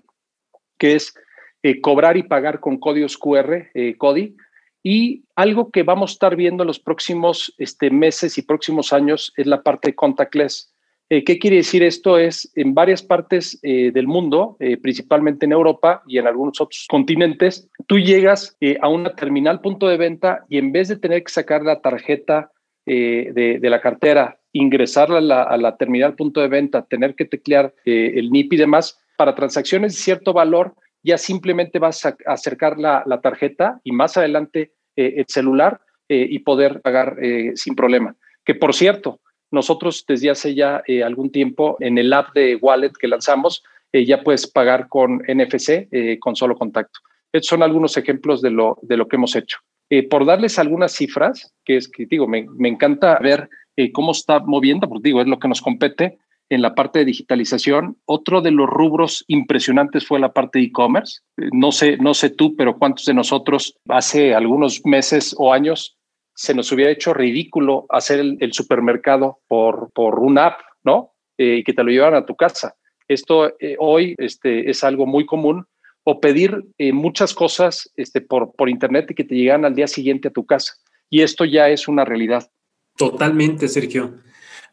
que 0.78 0.94
es 0.94 1.12
eh, 1.62 1.80
cobrar 1.80 2.16
y 2.16 2.22
pagar 2.22 2.60
con 2.60 2.78
códigos 2.78 3.18
QR, 3.18 3.68
eh, 3.74 3.96
CODI. 3.96 4.36
Y 4.84 5.24
algo 5.34 5.72
que 5.72 5.82
vamos 5.82 6.10
a 6.10 6.14
estar 6.14 6.36
viendo 6.36 6.62
en 6.62 6.68
los 6.68 6.78
próximos 6.78 7.52
este, 7.58 7.90
meses 7.90 8.38
y 8.38 8.42
próximos 8.42 8.92
años 8.92 9.32
es 9.36 9.46
la 9.48 9.62
parte 9.62 9.88
de 9.88 9.96
contactless. 9.96 10.72
Eh, 11.10 11.24
¿Qué 11.24 11.40
quiere 11.40 11.56
decir 11.56 11.82
esto? 11.82 12.16
Es 12.16 12.52
en 12.54 12.74
varias 12.74 13.02
partes 13.02 13.58
del 13.62 14.06
mundo, 14.06 14.56
principalmente 14.82 15.46
en 15.46 15.52
Europa 15.52 16.02
y 16.06 16.18
en 16.18 16.26
algunos 16.26 16.60
otros 16.60 16.86
continentes, 16.88 17.68
tú 17.86 17.98
llegas 17.98 18.56
a 18.80 18.88
una 18.88 19.14
terminal 19.16 19.60
punto 19.62 19.88
de 19.88 19.96
venta 19.96 20.44
y 20.50 20.58
en 20.58 20.70
vez 20.70 20.88
de 20.88 20.96
tener 20.96 21.24
que 21.24 21.32
sacar 21.32 21.62
la 21.62 21.80
tarjeta 21.80 22.52
de, 22.84 23.58
la 23.62 23.80
cartera, 23.80 24.38
ingresarla 24.52 25.18
a 25.18 25.22
la, 25.22 25.42
a 25.44 25.56
la, 25.56 25.76
terminal 25.78 26.14
punto 26.14 26.42
de 26.42 26.48
venta, 26.48 26.84
tener 26.84 27.14
que 27.14 27.24
teclear 27.24 27.74
el 27.86 28.30
NIP 28.30 28.52
y 28.52 28.56
demás, 28.58 29.00
para 29.16 29.34
transacciones 29.34 29.94
de 29.94 29.98
cierto 29.98 30.32
valor, 30.32 30.74
ya 31.08 31.16
simplemente 31.16 31.78
vas 31.78 32.04
a 32.04 32.16
acercar 32.26 32.78
la, 32.78 33.20
tarjeta 33.22 33.80
y 33.82 33.92
más 33.92 34.18
adelante 34.18 34.72
eh, 34.94 35.14
el 35.16 35.24
celular 35.26 35.80
eh, 36.06 36.26
y 36.28 36.40
poder 36.40 36.82
pagar 36.82 37.16
eh, 37.22 37.52
sin 37.54 37.74
problema. 37.74 38.14
Que 38.44 38.54
por 38.54 38.74
cierto, 38.74 39.20
nosotros 39.50 40.04
desde 40.06 40.28
hace 40.28 40.54
ya 40.54 40.82
algún 41.04 41.32
tiempo 41.32 41.78
en 41.80 41.96
el 41.96 42.12
app 42.12 42.34
de 42.34 42.56
Wallet 42.56 42.92
que 43.00 43.08
lanzamos, 43.08 43.62
ya 43.92 44.22
puedes 44.22 44.46
pagar 44.46 44.88
con 44.88 45.22
NFC, 45.26 45.88
con 46.20 46.36
solo 46.36 46.54
contacto. 46.54 47.00
Estos 47.32 47.48
son 47.48 47.62
algunos 47.62 47.96
ejemplos 47.96 48.42
de 48.42 48.50
lo, 48.50 48.78
de 48.82 48.98
lo 48.98 49.08
que 49.08 49.16
hemos 49.16 49.34
hecho. 49.34 49.56
por 50.10 50.26
darles 50.26 50.58
algunas 50.58 50.92
cifras, 50.92 51.54
que 51.64 51.78
es 51.78 51.88
que 51.88 52.04
digo, 52.04 52.28
me, 52.28 52.46
me 52.58 52.68
encanta 52.68 53.18
ver 53.18 53.48
cómo 53.94 54.12
está 54.12 54.40
moviendo, 54.40 54.86
porque 54.86 55.08
digo, 55.08 55.22
es 55.22 55.26
lo 55.26 55.38
que 55.38 55.48
nos 55.48 55.62
compete 55.62 56.18
en 56.50 56.62
la 56.62 56.74
parte 56.74 57.00
de 57.00 57.04
digitalización. 57.04 57.96
Otro 58.04 58.40
de 58.40 58.50
los 58.50 58.68
rubros 58.68 59.24
impresionantes 59.28 60.06
fue 60.06 60.20
la 60.20 60.32
parte 60.32 60.58
de 60.58 60.66
e-commerce. 60.66 61.20
No 61.52 61.72
sé, 61.72 61.96
no 61.98 62.14
sé 62.14 62.30
tú, 62.30 62.56
pero 62.56 62.78
cuántos 62.78 63.04
de 63.04 63.14
nosotros 63.14 63.76
hace 63.88 64.34
algunos 64.34 64.84
meses 64.84 65.34
o 65.38 65.52
años 65.52 65.96
se 66.34 66.54
nos 66.54 66.70
hubiera 66.70 66.92
hecho 66.92 67.12
ridículo 67.12 67.86
hacer 67.88 68.20
el, 68.20 68.52
supermercado 68.52 69.40
por, 69.48 69.90
por 69.92 70.20
una 70.20 70.46
app, 70.46 70.60
¿no? 70.84 71.12
Eh, 71.36 71.56
y 71.58 71.64
que 71.64 71.72
te 71.72 71.82
lo 71.82 71.90
llevaran 71.90 72.22
a 72.22 72.26
tu 72.26 72.36
casa. 72.36 72.76
Esto 73.08 73.54
eh, 73.58 73.76
hoy 73.78 74.14
este, 74.18 74.70
es 74.70 74.84
algo 74.84 75.06
muy 75.06 75.26
común. 75.26 75.66
O 76.04 76.20
pedir 76.20 76.64
eh, 76.78 76.92
muchas 76.92 77.34
cosas 77.34 77.92
este, 77.96 78.22
por, 78.22 78.54
por 78.54 78.70
internet 78.70 79.10
y 79.10 79.14
que 79.14 79.24
te 79.24 79.34
llegan 79.34 79.66
al 79.66 79.74
día 79.74 79.86
siguiente 79.86 80.28
a 80.28 80.30
tu 80.30 80.46
casa. 80.46 80.72
Y 81.10 81.20
esto 81.20 81.44
ya 81.44 81.68
es 81.68 81.86
una 81.86 82.06
realidad. 82.06 82.50
Totalmente, 82.96 83.68
Sergio. 83.68 84.14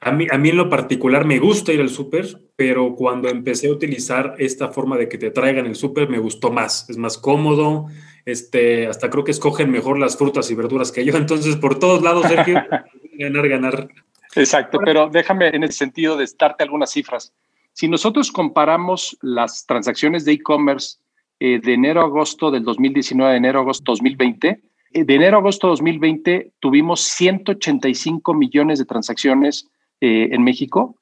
A 0.05 0.11
mí, 0.11 0.27
a 0.31 0.37
mí 0.37 0.49
en 0.49 0.57
lo 0.57 0.69
particular 0.69 1.25
me 1.25 1.39
gusta 1.39 1.73
ir 1.73 1.81
al 1.81 1.89
súper, 1.89 2.27
pero 2.55 2.93
cuando 2.93 3.27
empecé 3.27 3.69
a 3.69 3.71
utilizar 3.71 4.35
esta 4.37 4.67
forma 4.67 4.97
de 4.97 5.09
que 5.09 5.17
te 5.17 5.31
traigan 5.31 5.65
el 5.65 5.73
súper, 5.73 6.09
me 6.09 6.19
gustó 6.19 6.51
más. 6.51 6.87
Es 6.91 6.97
más 6.97 7.17
cómodo, 7.17 7.87
este, 8.23 8.85
hasta 8.85 9.09
creo 9.09 9.23
que 9.23 9.31
escogen 9.31 9.71
mejor 9.71 9.97
las 9.97 10.15
frutas 10.15 10.51
y 10.51 10.53
verduras 10.53 10.91
que 10.91 11.03
yo. 11.03 11.17
Entonces, 11.17 11.55
por 11.55 11.79
todos 11.79 12.03
lados, 12.03 12.27
Sergio, 12.27 12.63
ganar, 13.17 13.49
ganar. 13.49 13.87
Exacto, 14.35 14.77
pero 14.85 15.09
déjame 15.09 15.47
en 15.47 15.63
el 15.63 15.71
sentido 15.71 16.15
de 16.15 16.27
darte 16.37 16.63
algunas 16.63 16.91
cifras. 16.91 17.33
Si 17.73 17.87
nosotros 17.87 18.31
comparamos 18.31 19.17
las 19.23 19.65
transacciones 19.65 20.23
de 20.23 20.33
e-commerce 20.33 20.99
eh, 21.39 21.59
de 21.59 21.73
enero 21.73 22.01
a 22.01 22.05
agosto 22.05 22.51
del 22.51 22.63
2019 22.63 23.33
a 23.33 23.35
enero 23.35 23.57
a 23.57 23.61
agosto 23.63 23.93
2020, 23.93 24.61
eh, 24.93 25.03
de 25.03 25.15
enero 25.15 25.37
a 25.37 25.39
agosto 25.39 25.67
2020 25.67 26.51
tuvimos 26.59 27.01
185 27.01 28.35
millones 28.35 28.77
de 28.77 28.85
transacciones 28.85 29.67
eh, 30.01 30.29
en 30.31 30.43
México. 30.43 30.97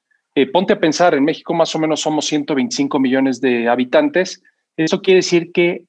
ponte 0.52 0.72
a 0.72 0.80
pensar, 0.80 1.14
en 1.14 1.24
México 1.24 1.54
más 1.54 1.74
o 1.74 1.78
menos 1.78 2.00
somos 2.00 2.26
125 2.26 2.98
millones 2.98 3.40
de 3.40 3.68
habitantes. 3.68 4.42
Eso 4.76 5.00
quiere 5.00 5.18
decir 5.18 5.52
que, 5.52 5.84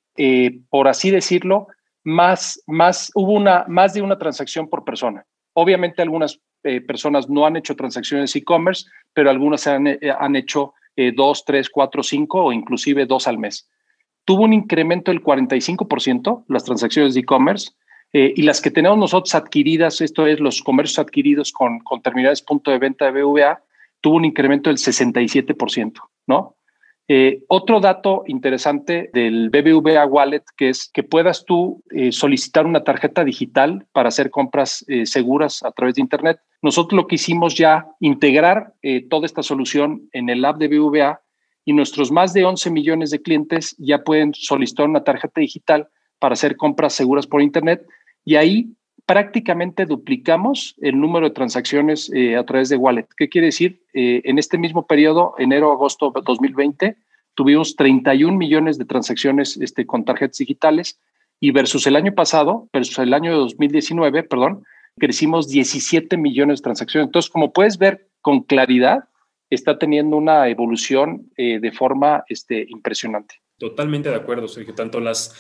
por 0.70 0.88
así 0.88 1.10
decirlo, 1.10 1.68
más, 2.04 2.62
más, 2.68 3.12
hubo 3.16 3.34
una, 3.34 3.66
más 3.68 3.96
de 3.96 4.04
una 4.04 4.18
transacción 4.18 4.70
por 4.70 4.84
persona. 4.84 5.26
Obviamente 5.54 6.04
algunas 6.04 6.40
personas 6.88 7.28
no 7.28 7.46
han 7.48 7.56
hecho 7.56 7.76
transacciones 7.76 8.36
e-commerce, 8.36 8.86
pero 9.14 9.32
algunas 9.32 9.66
han, 9.66 9.88
han 10.20 10.36
hecho 10.36 10.74
dos, 11.16 11.44
tres, 11.44 11.70
cuatro, 11.70 12.04
cinco 12.04 12.44
o 12.46 12.54
inclusive 12.54 13.08
dos 13.08 13.28
al 13.28 13.40
mes 13.40 13.68
tuvo 14.26 14.44
un 14.44 14.54
incremento 14.54 15.12
del 15.12 15.24
45%, 15.24 16.46
las 16.48 16.64
transacciones 16.64 17.14
de 17.14 17.22
e-commerce, 17.22 17.72
eh, 18.18 18.34
y 18.34 18.44
las 18.44 18.62
que 18.62 18.72
tenemos 18.72 18.98
nosotros 18.98 19.36
adquiridas, 19.36 20.00
esto 20.00 20.26
es 20.26 20.40
los 20.40 20.62
comercios 20.62 21.00
adquiridos 21.00 21.52
con, 21.52 21.80
con 21.80 22.02
terminales 22.02 22.42
punto 22.42 22.72
de 22.72 22.80
venta 22.80 23.12
de 23.12 23.22
BVA, 23.22 23.62
tuvo 24.00 24.16
un 24.16 24.24
incremento 24.24 24.70
del 24.70 24.78
67%, 24.78 26.00
¿no? 26.26 26.56
Eh, 27.10 27.44
otro 27.50 27.82
dato 27.82 28.24
interesante 28.28 29.10
del 29.14 29.50
BBVA 29.50 30.06
Wallet, 30.06 30.44
que 30.56 30.70
es 30.70 30.90
que 30.94 31.04
puedas 31.04 31.44
tú 31.44 31.84
eh, 31.90 32.14
solicitar 32.14 32.66
una 32.66 32.86
tarjeta 32.86 33.26
digital 33.26 33.86
para 33.92 34.08
hacer 34.08 34.30
compras 34.30 34.86
seguras 35.04 35.62
a 35.64 35.72
través 35.74 35.96
de 35.96 36.02
Internet. 36.02 36.40
Nosotros 36.62 36.96
lo 36.96 37.08
que 37.08 37.16
hicimos 37.16 37.54
ya, 37.56 37.86
integrar 38.00 38.76
toda 39.10 39.26
esta 39.26 39.44
solución 39.44 40.08
en 40.14 40.30
el 40.30 40.46
app 40.46 40.58
de 40.58 40.70
BBVA 40.70 41.20
y 41.66 41.74
nuestros 41.74 42.14
más 42.14 42.32
de 42.32 42.46
11 42.46 42.72
millones 42.72 43.10
de 43.10 43.22
clientes 43.22 43.76
ya 43.78 44.06
pueden 44.06 44.34
solicitar 44.34 44.88
una 44.88 45.04
tarjeta 45.04 45.42
digital 45.42 45.90
para 46.18 46.34
hacer 46.34 46.56
compras 46.56 46.94
seguras 46.94 47.28
por 47.28 47.42
Internet 47.42 47.86
y 48.26 48.36
ahí 48.36 48.76
prácticamente 49.06 49.86
duplicamos 49.86 50.76
el 50.82 51.00
número 51.00 51.30
de 51.30 51.36
transacciones 51.36 52.12
eh, 52.14 52.36
a 52.36 52.44
través 52.44 52.70
de 52.70 52.76
Wallet. 52.76 53.08
¿Qué 53.16 53.30
quiere 53.30 53.48
decir? 53.48 53.84
Eh, 53.94 54.22
en 54.26 54.40
este 54.40 54.58
mismo 54.58 54.88
periodo, 54.88 55.36
enero-agosto 55.38 56.12
de 56.12 56.22
2020, 56.26 56.98
tuvimos 57.36 57.76
31 57.76 58.36
millones 58.36 58.78
de 58.78 58.86
transacciones 58.86 59.58
este, 59.58 59.86
con 59.86 60.06
tarjetas 60.06 60.40
digitales 60.40 61.00
y 61.40 61.52
versus 61.52 61.86
el 61.86 61.96
año 61.96 62.16
pasado, 62.16 62.68
versus 62.74 62.98
el 62.98 63.14
año 63.14 63.38
2019, 63.38 64.24
perdón, 64.24 64.64
crecimos 64.98 65.50
17 65.50 66.18
millones 66.18 66.60
de 66.60 66.64
transacciones. 66.64 67.08
Entonces, 67.08 67.30
como 67.30 67.54
puedes 67.54 67.78
ver 67.78 68.10
con 68.22 68.42
claridad, 68.42 69.04
está 69.50 69.78
teniendo 69.78 70.18
una 70.18 70.48
evolución 70.48 71.30
eh, 71.38 71.60
de 71.60 71.72
forma 71.72 72.24
este, 72.28 72.66
impresionante. 72.70 73.36
Totalmente 73.60 74.10
de 74.10 74.16
acuerdo, 74.16 74.48
Sergio. 74.48 74.74
Tanto 74.74 75.00
las 75.00 75.36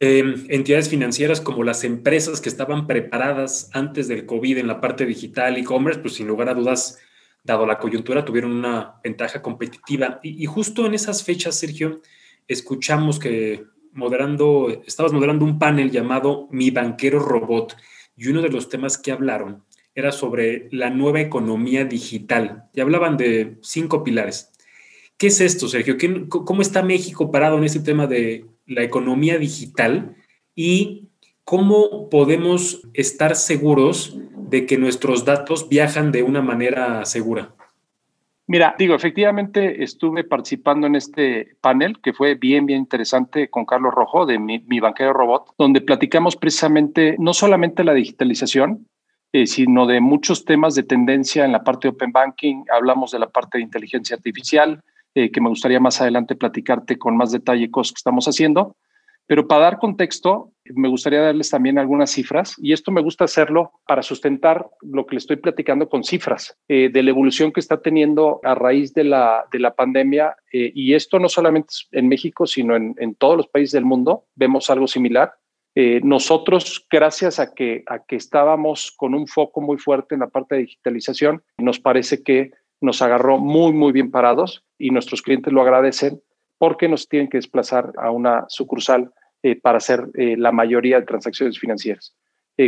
em, 0.00 0.46
entidades 0.48 0.88
financieras 0.88 1.40
como 1.40 1.62
las 1.62 1.84
empresas 1.84 2.40
que 2.40 2.48
estaban 2.48 2.86
preparadas 2.86 3.70
antes 3.72 4.08
del 4.08 4.26
COVID 4.26 4.58
en 4.58 4.66
la 4.66 4.80
parte 4.80 5.06
digital 5.06 5.56
e-commerce, 5.56 6.00
pues 6.00 6.14
sin 6.14 6.26
lugar 6.26 6.48
a 6.48 6.54
dudas, 6.54 6.98
dado 7.44 7.66
la 7.66 7.78
coyuntura, 7.78 8.24
tuvieron 8.24 8.52
una 8.52 9.00
ventaja 9.04 9.42
competitiva. 9.42 10.20
Y, 10.22 10.44
justo 10.46 10.86
en 10.86 10.94
esas 10.94 11.22
fechas, 11.22 11.58
Sergio, 11.58 12.00
escuchamos 12.48 13.18
que 13.18 13.64
moderando, 13.92 14.82
estabas 14.86 15.12
moderando 15.12 15.44
un 15.44 15.58
panel 15.58 15.90
llamado 15.90 16.48
Mi 16.50 16.70
Banquero 16.70 17.18
Robot 17.18 17.76
y 18.16 18.28
uno 18.28 18.42
de 18.42 18.50
los 18.50 18.68
temas 18.68 18.98
que 18.98 19.12
hablaron 19.12 19.64
era 19.94 20.12
sobre 20.12 20.68
la 20.70 20.90
nueva 20.90 21.20
economía 21.20 21.84
digital 21.84 22.68
y 22.72 22.80
hablaban 22.80 23.16
de 23.16 23.58
cinco 23.62 24.04
pilares. 24.04 24.52
¿Qué 25.16 25.26
es 25.26 25.40
esto, 25.40 25.68
Sergio? 25.68 25.96
¿Cómo 26.28 26.62
está 26.62 26.82
México 26.82 27.30
parado 27.30 27.58
en 27.58 27.64
este 27.64 27.80
tema 27.80 28.06
de 28.06 28.46
la 28.70 28.82
economía 28.82 29.38
digital 29.38 30.16
y 30.54 31.08
cómo 31.44 32.08
podemos 32.08 32.82
estar 32.94 33.34
seguros 33.36 34.16
de 34.36 34.66
que 34.66 34.78
nuestros 34.78 35.24
datos 35.24 35.68
viajan 35.68 36.12
de 36.12 36.22
una 36.22 36.40
manera 36.40 37.04
segura? 37.04 37.54
Mira, 38.46 38.74
digo, 38.78 38.94
efectivamente 38.94 39.82
estuve 39.84 40.24
participando 40.24 40.86
en 40.86 40.96
este 40.96 41.56
panel 41.60 42.00
que 42.00 42.12
fue 42.12 42.34
bien, 42.34 42.66
bien 42.66 42.80
interesante 42.80 43.48
con 43.48 43.64
Carlos 43.64 43.94
Rojo 43.94 44.26
de 44.26 44.40
mi, 44.40 44.58
mi 44.60 44.80
banquero 44.80 45.12
robot, 45.12 45.54
donde 45.56 45.80
platicamos 45.80 46.36
precisamente 46.36 47.16
no 47.18 47.32
solamente 47.32 47.84
la 47.84 47.94
digitalización, 47.94 48.88
eh, 49.32 49.46
sino 49.46 49.86
de 49.86 50.00
muchos 50.00 50.44
temas 50.44 50.74
de 50.74 50.82
tendencia 50.82 51.44
en 51.44 51.52
la 51.52 51.62
parte 51.62 51.86
de 51.86 51.94
Open 51.94 52.10
Banking. 52.10 52.64
Hablamos 52.72 53.12
de 53.12 53.20
la 53.20 53.28
parte 53.28 53.58
de 53.58 53.64
inteligencia 53.64 54.16
artificial, 54.16 54.82
eh, 55.14 55.30
que 55.30 55.40
me 55.40 55.48
gustaría 55.48 55.80
más 55.80 56.00
adelante 56.00 56.36
platicarte 56.36 56.98
con 56.98 57.16
más 57.16 57.32
detalle 57.32 57.70
cosas 57.70 57.92
que 57.92 57.98
estamos 57.98 58.26
haciendo. 58.26 58.76
Pero 59.26 59.46
para 59.46 59.62
dar 59.62 59.78
contexto, 59.78 60.52
me 60.64 60.88
gustaría 60.88 61.20
darles 61.20 61.50
también 61.50 61.78
algunas 61.78 62.10
cifras 62.10 62.56
y 62.58 62.72
esto 62.72 62.90
me 62.90 63.00
gusta 63.00 63.24
hacerlo 63.24 63.72
para 63.86 64.02
sustentar 64.02 64.68
lo 64.82 65.06
que 65.06 65.14
le 65.14 65.18
estoy 65.18 65.36
platicando 65.36 65.88
con 65.88 66.02
cifras 66.02 66.58
eh, 66.66 66.90
de 66.92 67.02
la 67.04 67.10
evolución 67.10 67.52
que 67.52 67.60
está 67.60 67.80
teniendo 67.80 68.40
a 68.42 68.56
raíz 68.56 68.92
de 68.92 69.04
la, 69.04 69.46
de 69.52 69.60
la 69.60 69.74
pandemia. 69.74 70.34
y 70.52 70.94
esto 70.94 71.20
no 71.20 71.28
solamente 71.28 71.74
en 71.92 72.08
México, 72.08 72.44
sino 72.46 72.74
en, 72.74 72.96
en 72.98 73.14
todos 73.14 73.36
los 73.36 73.46
países 73.46 73.72
del 73.72 73.84
mundo. 73.84 74.24
Vemos 74.34 74.68
algo 74.68 74.88
similar. 74.88 75.32
Eh, 75.74 76.00
nosotros, 76.02 76.84
gracias 76.90 77.38
a 77.38 77.54
que, 77.54 77.84
a 77.86 78.00
que 78.00 78.16
estábamos 78.16 78.90
con 78.90 79.14
un 79.14 79.26
foco 79.26 79.60
muy 79.60 79.78
fuerte 79.78 80.14
en 80.14 80.20
la 80.20 80.28
parte 80.28 80.56
de 80.56 80.62
digitalización, 80.62 81.42
nos 81.58 81.78
parece 81.78 82.22
que 82.22 82.50
nos 82.80 83.02
agarró 83.02 83.38
muy, 83.38 83.72
muy 83.72 83.92
bien 83.92 84.10
parados 84.10 84.64
y 84.78 84.90
nuestros 84.90 85.22
clientes 85.22 85.52
lo 85.52 85.62
agradecen 85.62 86.20
porque 86.58 86.88
nos 86.88 87.08
tienen 87.08 87.28
que 87.28 87.38
desplazar 87.38 87.92
a 87.96 88.10
una 88.10 88.44
sucursal 88.48 89.12
eh, 89.42 89.56
para 89.56 89.78
hacer 89.78 90.06
eh, 90.14 90.36
la 90.36 90.52
mayoría 90.52 91.00
de 91.00 91.06
transacciones 91.06 91.58
financieras. 91.58 92.14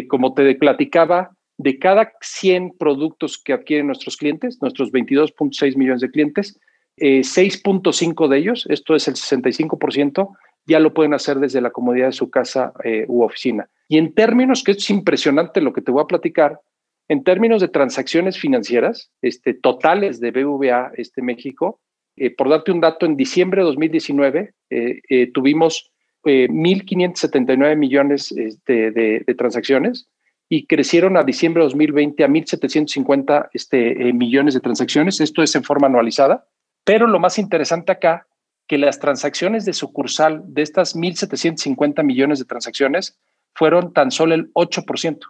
como 0.08 0.32
te 0.32 0.54
platicaba, 0.54 1.32
de 1.58 1.78
cada 1.78 2.12
100 2.22 2.78
productos 2.78 3.36
que 3.36 3.52
adquieren 3.52 3.86
nuestros 3.86 4.16
clientes, 4.16 4.58
nuestros 4.62 4.90
22.6 4.90 5.76
millones 5.76 6.00
de 6.00 6.10
clientes, 6.10 6.58
6.5 6.96 8.28
de 8.28 8.38
ellos, 8.38 8.66
esto 8.70 8.94
es 8.94 9.06
el 9.08 9.14
65%, 9.14 10.30
ya 10.66 10.78
lo 10.80 10.94
pueden 10.94 11.14
hacer 11.14 11.38
desde 11.38 11.60
la 11.60 11.70
comodidad 11.70 12.06
de 12.06 12.12
su 12.12 12.30
casa 12.30 12.72
eh, 12.84 13.04
u 13.08 13.22
oficina. 13.22 13.68
Y 13.88 13.98
en 13.98 14.14
términos, 14.14 14.62
que 14.62 14.72
es 14.72 14.90
impresionante 14.90 15.60
lo 15.60 15.72
que 15.72 15.82
te 15.82 15.90
voy 15.90 16.02
a 16.02 16.06
platicar, 16.06 16.60
en 17.08 17.24
términos 17.24 17.60
de 17.60 17.68
transacciones 17.68 18.38
financieras 18.38 19.10
este, 19.20 19.54
totales 19.54 20.20
de 20.20 20.30
BVA 20.30 20.92
este, 20.96 21.22
México, 21.22 21.80
eh, 22.16 22.30
por 22.34 22.48
darte 22.48 22.72
un 22.72 22.80
dato, 22.80 23.06
en 23.06 23.16
diciembre 23.16 23.62
de 23.62 23.66
2019 23.66 24.54
eh, 24.70 25.30
tuvimos 25.32 25.90
1.579 26.24 27.76
millones 27.76 28.32
este, 28.32 28.90
de, 28.92 29.22
de, 29.26 29.34
transacciones 29.34 30.08
y 30.48 30.66
crecieron 30.66 31.16
a 31.16 31.24
diciembre 31.24 31.62
de 31.62 31.66
2020 31.66 32.24
a 32.24 32.28
1.750 32.28 33.48
este, 33.52 34.12
millones 34.12 34.54
de 34.54 34.60
transacciones. 34.60 35.20
Esto 35.20 35.42
es 35.42 35.54
en 35.56 35.64
forma 35.64 35.88
anualizada. 35.88 36.46
Pero 36.84 37.06
lo 37.06 37.18
más 37.18 37.38
interesante 37.38 37.92
acá 37.92 38.26
que 38.66 38.78
las 38.78 38.98
transacciones 38.98 39.64
de 39.64 39.72
sucursal 39.72 40.42
de 40.46 40.62
estas 40.62 40.96
1.750 40.96 42.02
millones 42.04 42.38
de 42.38 42.44
transacciones 42.44 43.18
fueron 43.54 43.92
tan 43.92 44.10
solo 44.10 44.34
el 44.34 44.52
8%, 44.54 45.20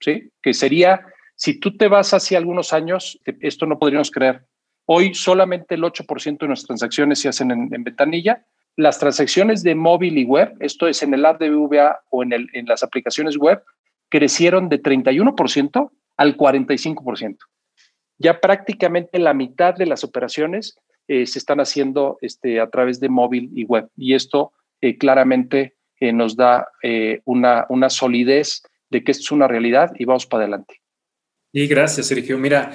¿sí? 0.00 0.30
Que 0.42 0.54
sería, 0.54 1.06
si 1.42 1.58
tú 1.58 1.76
te 1.76 1.88
vas 1.88 2.14
hacia 2.14 2.38
algunos 2.38 2.72
años, 2.72 3.18
esto 3.40 3.66
no 3.66 3.76
podríamos 3.76 4.12
creer. 4.12 4.46
Hoy 4.86 5.12
solamente 5.12 5.74
el 5.74 5.82
8% 5.82 6.38
de 6.38 6.46
nuestras 6.46 6.68
transacciones 6.68 7.18
se 7.18 7.28
hacen 7.28 7.50
en, 7.50 7.82
ventanilla. 7.82 8.46
Las 8.76 9.00
transacciones 9.00 9.64
de 9.64 9.74
móvil 9.74 10.18
y 10.18 10.24
web, 10.24 10.54
esto 10.60 10.86
es 10.86 11.02
en 11.02 11.14
el 11.14 11.26
app 11.26 11.40
de 11.40 11.50
BVA 11.50 12.00
o 12.10 12.22
en, 12.22 12.48
las 12.66 12.84
aplicaciones 12.84 13.36
web, 13.36 13.60
crecieron 14.08 14.68
de 14.68 14.80
31% 14.80 15.90
al 16.16 16.36
45%. 16.36 17.38
Ya 18.18 18.40
prácticamente 18.40 19.18
la 19.18 19.34
mitad 19.34 19.74
de 19.74 19.86
las 19.86 20.04
operaciones 20.04 20.78
eh, 21.08 21.26
se 21.26 21.40
están 21.40 21.58
haciendo 21.58 22.18
este, 22.20 22.60
a 22.60 22.70
través 22.70 23.00
de 23.00 23.08
móvil 23.08 23.50
y 23.52 23.64
web. 23.64 23.88
Y 23.96 24.14
esto 24.14 24.52
eh, 24.80 24.96
claramente 24.96 25.74
eh, 25.98 26.12
nos 26.12 26.36
da 26.36 26.68
una, 27.24 27.66
una 27.68 27.90
solidez 27.90 28.62
de 28.90 29.02
que 29.02 29.10
esto 29.10 29.22
es 29.22 29.32
una 29.32 29.48
realidad 29.48 29.90
y 29.98 30.04
vamos 30.04 30.24
para 30.24 30.44
adelante. 30.44 30.81
Y 31.52 31.66
gracias, 31.66 32.06
Sergio. 32.06 32.38
Mira, 32.38 32.72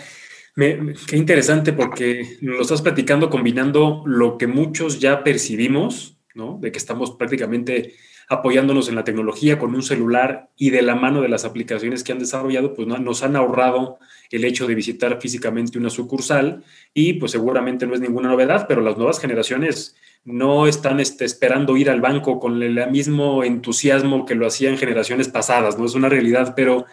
qué 0.55 1.17
interesante 1.17 1.73
porque 1.73 2.37
lo 2.41 2.61
estás 2.61 2.81
platicando 2.81 3.29
combinando 3.29 4.03
lo 4.05 4.37
que 4.37 4.47
muchos 4.47 4.99
ya 4.99 5.23
percibimos, 5.23 6.17
¿no? 6.35 6.59
De 6.61 6.71
que 6.71 6.77
estamos 6.77 7.11
prácticamente 7.11 7.95
apoyándonos 8.29 8.89
en 8.89 8.95
la 8.95 9.03
tecnología 9.03 9.57
con 9.57 9.73
un 9.73 9.81
celular 9.81 10.49
y 10.57 10.69
de 10.69 10.81
la 10.81 10.95
mano 10.95 11.21
de 11.21 11.29
las 11.29 11.45
aplicaciones 11.45 12.03
que 12.03 12.11
han 12.11 12.19
desarrollado, 12.19 12.73
pues 12.73 12.87
nos 12.87 13.23
han 13.23 13.35
ahorrado 13.35 13.99
el 14.29 14.43
hecho 14.43 14.67
de 14.67 14.75
visitar 14.75 15.19
físicamente 15.21 15.77
una 15.77 15.89
sucursal 15.89 16.63
y 16.93 17.13
pues 17.13 17.31
seguramente 17.31 17.87
no 17.87 17.93
es 17.93 18.01
ninguna 18.01 18.29
novedad, 18.29 18.65
pero 18.67 18.81
las 18.81 18.97
nuevas 18.97 19.19
generaciones 19.19 19.95
no 20.25 20.67
están 20.67 20.99
este, 20.99 21.23
esperando 21.23 21.77
ir 21.77 21.89
al 21.89 22.01
banco 22.01 22.37
con 22.37 22.61
el 22.61 22.91
mismo 22.91 23.45
entusiasmo 23.45 24.25
que 24.25 24.35
lo 24.35 24.45
hacían 24.45 24.77
generaciones 24.77 25.29
pasadas, 25.29 25.79
no 25.79 25.85
es 25.85 25.95
una 25.95 26.09
realidad, 26.09 26.53
pero 26.53 26.85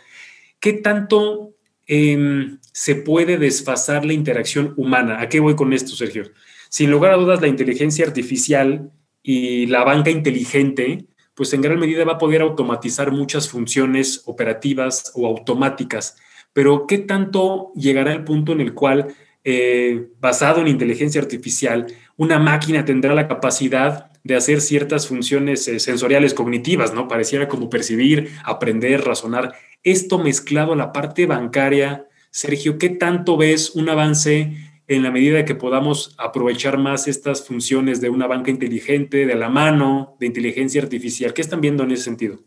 ¿qué 0.61 0.75
tanto 0.75 1.54
em, 1.87 2.59
se 2.73 2.97
puede 2.97 3.39
desfasar 3.39 4.05
la 4.05 4.13
interacción 4.13 4.75
humana? 4.77 5.21
¿A 5.21 5.29
qué 5.29 5.41
voy 5.41 5.55
con 5.57 5.73
esto, 5.73 5.95
Sergio? 5.95 6.31
Sin 6.69 6.91
lugar 6.91 7.13
a 7.13 7.17
dudas, 7.17 7.41
la 7.41 7.49
inteligencia 7.49 8.07
artificial 8.07 8.91
y 9.23 9.67
la 9.67 9.85
banca 9.85 10.11
inteligente 10.11 11.07
pues 11.35 11.53
en 11.53 11.61
gran 11.61 11.79
medida 11.79 12.05
va 12.05 12.13
a 12.13 12.19
poder 12.19 12.43
automatizar 12.43 13.11
muchas 13.11 13.49
funciones 13.49 14.23
operativas 14.27 15.13
o 15.15 15.27
automáticas. 15.27 16.17
Pero 16.53 16.87
¿qué 16.87 16.99
tanto 16.99 17.73
llegará 17.75 18.13
el 18.13 18.25
punto 18.25 18.53
en 18.53 18.61
el 18.61 18.75
cual, 18.75 19.15
eh, 19.43 20.09
basado 20.21 20.61
en 20.61 20.69
inteligencia 20.69 21.21
artificial, 21.21 21.87
una 22.17 22.39
máquina 22.39 22.85
tendrá 22.85 23.15
la 23.15 23.27
capacidad 23.27 24.13
de 24.25 24.35
hacer 24.35 24.63
ciertas 24.63 25.07
funciones 25.07 25.69
eh, 25.69 25.79
sensoriales 25.79 26.33
cognitivas, 26.33 26.95
¿no? 26.95 27.07
Pareciera 27.07 27.47
como 27.47 27.69
percibir, 27.69 28.31
aprender, 28.43 29.05
razonar. 29.05 29.53
Esto 29.83 30.19
mezclado 30.19 30.73
a 30.73 30.77
la 30.77 30.93
parte 30.93 31.27
bancaria, 31.27 32.09
Sergio, 32.31 32.79
¿qué 32.79 32.89
tanto 32.89 33.37
ves 33.37 33.77
un 33.77 33.89
avance 33.91 34.57
en 34.89 35.03
la 35.03 35.11
medida 35.11 35.45
que 35.45 35.55
podamos 35.55 36.15
aprovechar 36.19 36.79
más 36.79 37.07
estas 37.07 37.47
funciones 37.47 38.01
de 38.01 38.09
una 38.09 38.27
banca 38.27 38.51
inteligente, 38.51 39.25
de 39.25 39.35
la 39.35 39.49
mano, 39.49 40.17
de 40.21 40.27
inteligencia 40.27 40.83
artificial. 40.83 41.33
¿Qué 41.33 41.41
están 41.41 41.63
viendo 41.63 41.85
en 41.85 41.93
ese 41.93 42.05
sentido? 42.05 42.39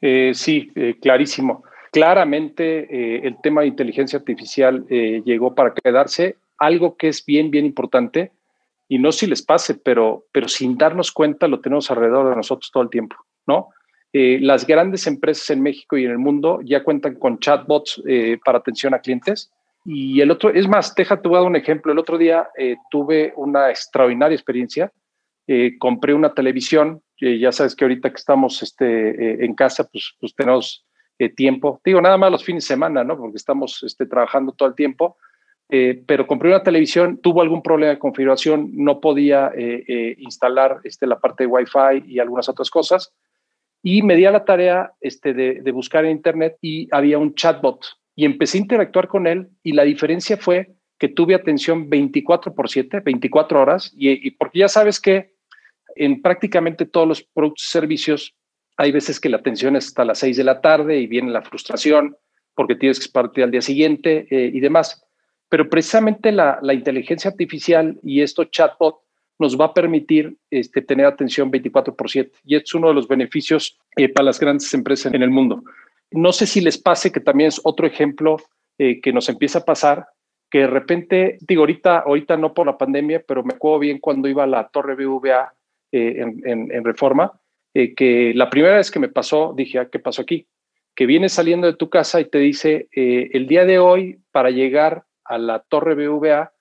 Eh, 0.00 0.32
sí, 0.34 0.70
eh, 0.74 0.96
clarísimo. 1.00 1.62
Claramente 1.92 3.26
el 3.26 3.36
tema 3.42 3.62
de 3.62 3.68
inteligencia 3.68 4.18
artificial 4.18 4.84
llegó 4.88 5.54
para 5.54 5.72
quedarse, 5.72 6.36
algo 6.58 6.96
que 6.96 7.08
es 7.08 7.24
bien, 7.24 7.50
bien 7.50 7.64
importante, 7.64 8.32
y 8.88 8.98
no 8.98 9.12
si 9.12 9.26
les 9.26 9.42
pase, 9.42 9.74
pero, 9.74 10.26
pero 10.32 10.48
sin 10.48 10.76
darnos 10.76 11.12
cuenta 11.12 11.48
lo 11.48 11.60
tenemos 11.60 11.90
alrededor 11.90 12.30
de 12.30 12.36
nosotros 12.36 12.70
todo 12.72 12.82
el 12.82 12.90
tiempo, 12.90 13.16
¿no? 13.46 13.68
las 14.12 14.66
grandes 14.66 15.06
empresas 15.06 15.50
en 15.50 15.60
México 15.60 15.98
y 15.98 16.06
en 16.06 16.10
el 16.10 16.16
mundo 16.16 16.60
ya 16.64 16.82
cuentan 16.82 17.16
con 17.16 17.38
chatbots 17.38 18.02
para 18.42 18.56
atención 18.56 18.94
a 18.94 19.00
clientes 19.00 19.52
y 19.88 20.20
el 20.20 20.32
otro, 20.32 20.50
es 20.50 20.66
más, 20.66 20.92
déjate, 20.96 21.28
voy 21.28 21.38
dar 21.38 21.46
un 21.46 21.54
ejemplo. 21.54 21.92
El 21.92 22.00
otro 22.00 22.18
día 22.18 22.48
eh, 22.58 22.76
tuve 22.90 23.32
una 23.36 23.70
extraordinaria 23.70 24.34
experiencia. 24.34 24.92
Eh, 25.46 25.78
compré 25.78 26.12
una 26.12 26.34
televisión, 26.34 27.00
ya 27.20 27.52
sabes 27.52 27.76
que 27.76 27.84
ahorita 27.84 28.10
que 28.10 28.16
estamos 28.16 28.64
este, 28.64 29.10
eh, 29.10 29.44
en 29.44 29.54
casa, 29.54 29.88
pues, 29.88 30.16
pues 30.18 30.34
tenemos 30.34 30.84
tiempo. 31.36 31.80
Digo, 31.84 32.00
nada 32.02 32.18
más 32.18 32.32
los 32.32 32.44
fines 32.44 32.64
de 32.64 32.74
semana, 32.74 33.04
¿no? 33.04 33.16
Porque 33.16 33.36
estamos 33.36 33.82
este, 33.84 34.06
trabajando 34.06 34.52
todo 34.52 34.68
el 34.68 34.74
tiempo. 34.74 35.16
Pero 35.68 36.26
compré 36.26 36.50
una 36.50 36.62
televisión, 36.62 37.18
tuvo 37.20 37.42
algún 37.42 37.62
problema 37.62 37.92
de 37.92 37.98
configuración, 37.98 38.70
no 38.72 39.00
podía 39.00 39.52
instalar 40.18 40.80
este, 40.84 41.06
la 41.06 41.18
parte 41.18 41.44
de 41.44 41.48
Wi-Fi 41.48 42.04
y 42.06 42.20
algunas 42.20 42.48
otras 42.48 42.70
cosas. 42.70 43.12
Y 43.82 44.02
me 44.02 44.16
di 44.16 44.24
a 44.24 44.30
la 44.30 44.44
tarea 44.44 44.92
este, 45.00 45.32
de, 45.34 45.70
buscar 45.72 46.04
en 46.04 46.10
Internet 46.12 46.56
y 46.60 46.88
había 46.90 47.18
un 47.18 47.34
chatbot 47.34 47.84
y 48.16 48.24
empecé 48.24 48.58
a 48.58 48.62
interactuar 48.62 49.06
con 49.06 49.26
él 49.26 49.48
y 49.62 49.72
la 49.72 49.84
diferencia 49.84 50.36
fue 50.36 50.74
que 50.98 51.08
tuve 51.08 51.34
atención 51.34 51.88
24 51.88 52.54
por 52.54 52.68
7, 52.68 53.00
24 53.00 53.60
horas, 53.60 53.92
y, 53.96 54.30
porque 54.32 54.60
ya 54.60 54.68
sabes 54.68 54.98
que 54.98 55.34
en 55.94 56.20
prácticamente 56.20 56.86
todos 56.86 57.06
los 57.06 57.22
productos 57.22 57.66
y 57.66 57.70
servicios 57.70 58.34
hay 58.76 58.92
veces 58.92 59.20
que 59.20 59.28
la 59.28 59.36
atención 59.36 59.76
es 59.76 59.86
hasta 59.86 60.04
las 60.04 60.18
6 60.18 60.36
de 60.36 60.44
la 60.44 60.60
tarde 60.60 60.98
y 60.98 61.06
viene 61.06 61.30
la 61.30 61.42
frustración 61.42 62.16
porque 62.54 62.74
tienes 62.74 62.98
que 62.98 63.12
partir 63.12 63.44
al 63.44 63.50
día 63.50 63.62
siguiente 63.62 64.26
eh, 64.30 64.50
y 64.52 64.60
demás. 64.60 65.05
Pero 65.48 65.68
precisamente 65.68 66.32
la, 66.32 66.60
inteligencia 66.72 67.30
artificial 67.30 67.98
y 68.02 68.20
esto 68.20 68.44
chatbot 68.44 68.96
nos 69.38 69.58
va 69.58 69.66
a 69.66 69.74
permitir 69.74 70.36
este, 70.50 70.82
tener 70.82 71.06
atención 71.06 71.50
24 71.50 71.94
por 71.94 72.10
7 72.10 72.32
y 72.44 72.56
es 72.56 72.74
uno 72.74 72.88
de 72.88 72.94
los 72.94 73.06
beneficios 73.06 73.78
eh, 73.96 74.08
para 74.08 74.24
las 74.24 74.40
grandes 74.40 74.72
empresas 74.74 75.12
en 75.12 75.22
el 75.22 75.30
mundo. 75.30 75.62
No 76.10 76.32
sé 76.32 76.46
si 76.46 76.60
les 76.60 76.78
pase 76.78 77.12
que 77.12 77.20
también 77.20 77.48
es 77.48 77.60
otro 77.62 77.86
ejemplo 77.86 78.38
eh, 78.78 79.00
que 79.00 79.10
nos 79.10 79.28
empieza 79.30 79.60
a 79.60 79.64
pasar, 79.64 80.06
que 80.50 80.58
de 80.60 80.66
repente, 80.66 81.38
digo, 81.40 81.62
ahorita, 81.62 82.00
ahorita 82.00 82.36
no 82.36 82.52
por 82.52 82.66
la 82.66 82.76
pandemia, 82.76 83.22
pero 83.26 83.42
me 83.42 83.54
acuerdo 83.54 83.78
bien 83.78 83.98
cuando 83.98 84.28
iba 84.28 84.44
a 84.44 84.46
la 84.46 84.68
Torre 84.68 84.94
BVA 84.94 85.54
eh, 85.92 86.22
en, 86.44 86.84
Reforma, 86.84 87.40
eh, 87.72 87.94
que 87.94 88.32
la 88.34 88.50
primera 88.50 88.76
vez 88.76 88.90
que 88.90 88.98
me 88.98 89.08
pasó, 89.08 89.54
dije, 89.56 89.78
ah, 89.78 89.88
¿qué 89.90 89.98
pasó 89.98 90.20
aquí? 90.20 90.46
Que 90.94 91.06
vienes 91.06 91.32
saliendo 91.32 91.66
de 91.66 91.72
tu 91.72 91.88
casa 91.88 92.20
y 92.20 92.26
te 92.26 92.38
dice, 92.38 92.88
el 92.92 93.46
día 93.46 93.64
de 93.64 93.78
hoy, 93.78 94.18
para 94.30 94.50
llegar 94.50 95.04
a 95.28 95.38
la 95.38 95.60
Torre 95.60 95.94
BVA, 95.94 96.52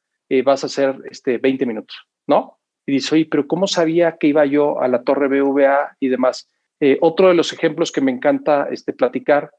vas 0.44 0.64
a 0.64 0.68
hacer 0.68 0.96
este, 1.10 1.38
20 1.38 1.66
minutos, 1.66 1.98
¿no? 2.28 2.60
Y 2.86 2.94
dice, 2.94 3.16
oye, 3.16 3.28
pero 3.30 3.48
¿cómo 3.48 3.68
sabía 3.68 4.18
que 4.20 4.28
iba 4.28 4.46
yo 4.46 4.82
a 4.82 4.88
la 4.88 5.04
Torre 5.04 5.28
BVA 5.28 5.98
y 6.00 6.10
demás? 6.10 6.50
Eh, 6.80 6.98
otro 7.02 7.30
de 7.30 7.34
los 7.34 7.54
ejemplos 7.54 7.92
que 7.92 8.02
me 8.02 8.12
encanta 8.12 8.68
este, 8.70 8.94
platicar, 8.94 9.52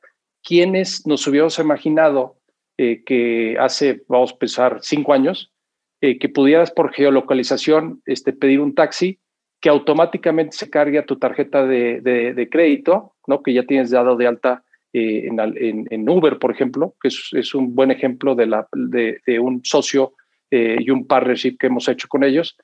quienes 0.42 1.06
nos 1.06 1.26
hubiéramos 1.26 1.58
imaginado 1.58 2.36
eh, 2.78 3.02
que 3.04 3.56
hace, 3.58 4.04
vamos 4.08 4.32
a 4.32 4.38
pensar, 4.38 4.78
cinco 4.82 5.12
años, 5.12 5.52
eh, 6.00 6.18
que 6.18 6.28
pudieras 6.28 6.70
por 6.70 6.92
geolocalización 6.92 8.02
este, 8.04 8.32
pedir 8.32 8.60
un 8.60 8.74
taxi 8.74 9.18
que 9.60 9.70
automáticamente 9.70 10.56
se 10.56 10.68
cargue 10.70 10.98
a 10.98 11.06
tu 11.06 11.18
tarjeta 11.18 11.66
de, 11.66 12.48
crédito, 12.50 13.14
¿no? 13.26 13.42
que 13.42 13.54
ya 13.54 13.64
tienes 13.64 13.90
dado 13.90 14.14
de 14.16 14.26
alta 14.26 14.62
en, 14.98 16.08
Uber, 16.08 16.38
por 16.38 16.50
ejemplo, 16.50 16.94
que 17.02 17.08
es, 17.08 17.54
un 17.54 17.74
buen 17.74 17.90
ejemplo 17.90 18.34
de, 18.34 18.46
la, 18.46 18.66
de 18.72 19.38
un 19.38 19.62
socio 19.64 20.14
y 20.50 20.90
un 20.90 21.06
partnership 21.06 21.56
que 21.58 21.66
hemos 21.66 21.88
hecho 21.88 22.08
con 22.08 22.24
ellos. 22.24 22.56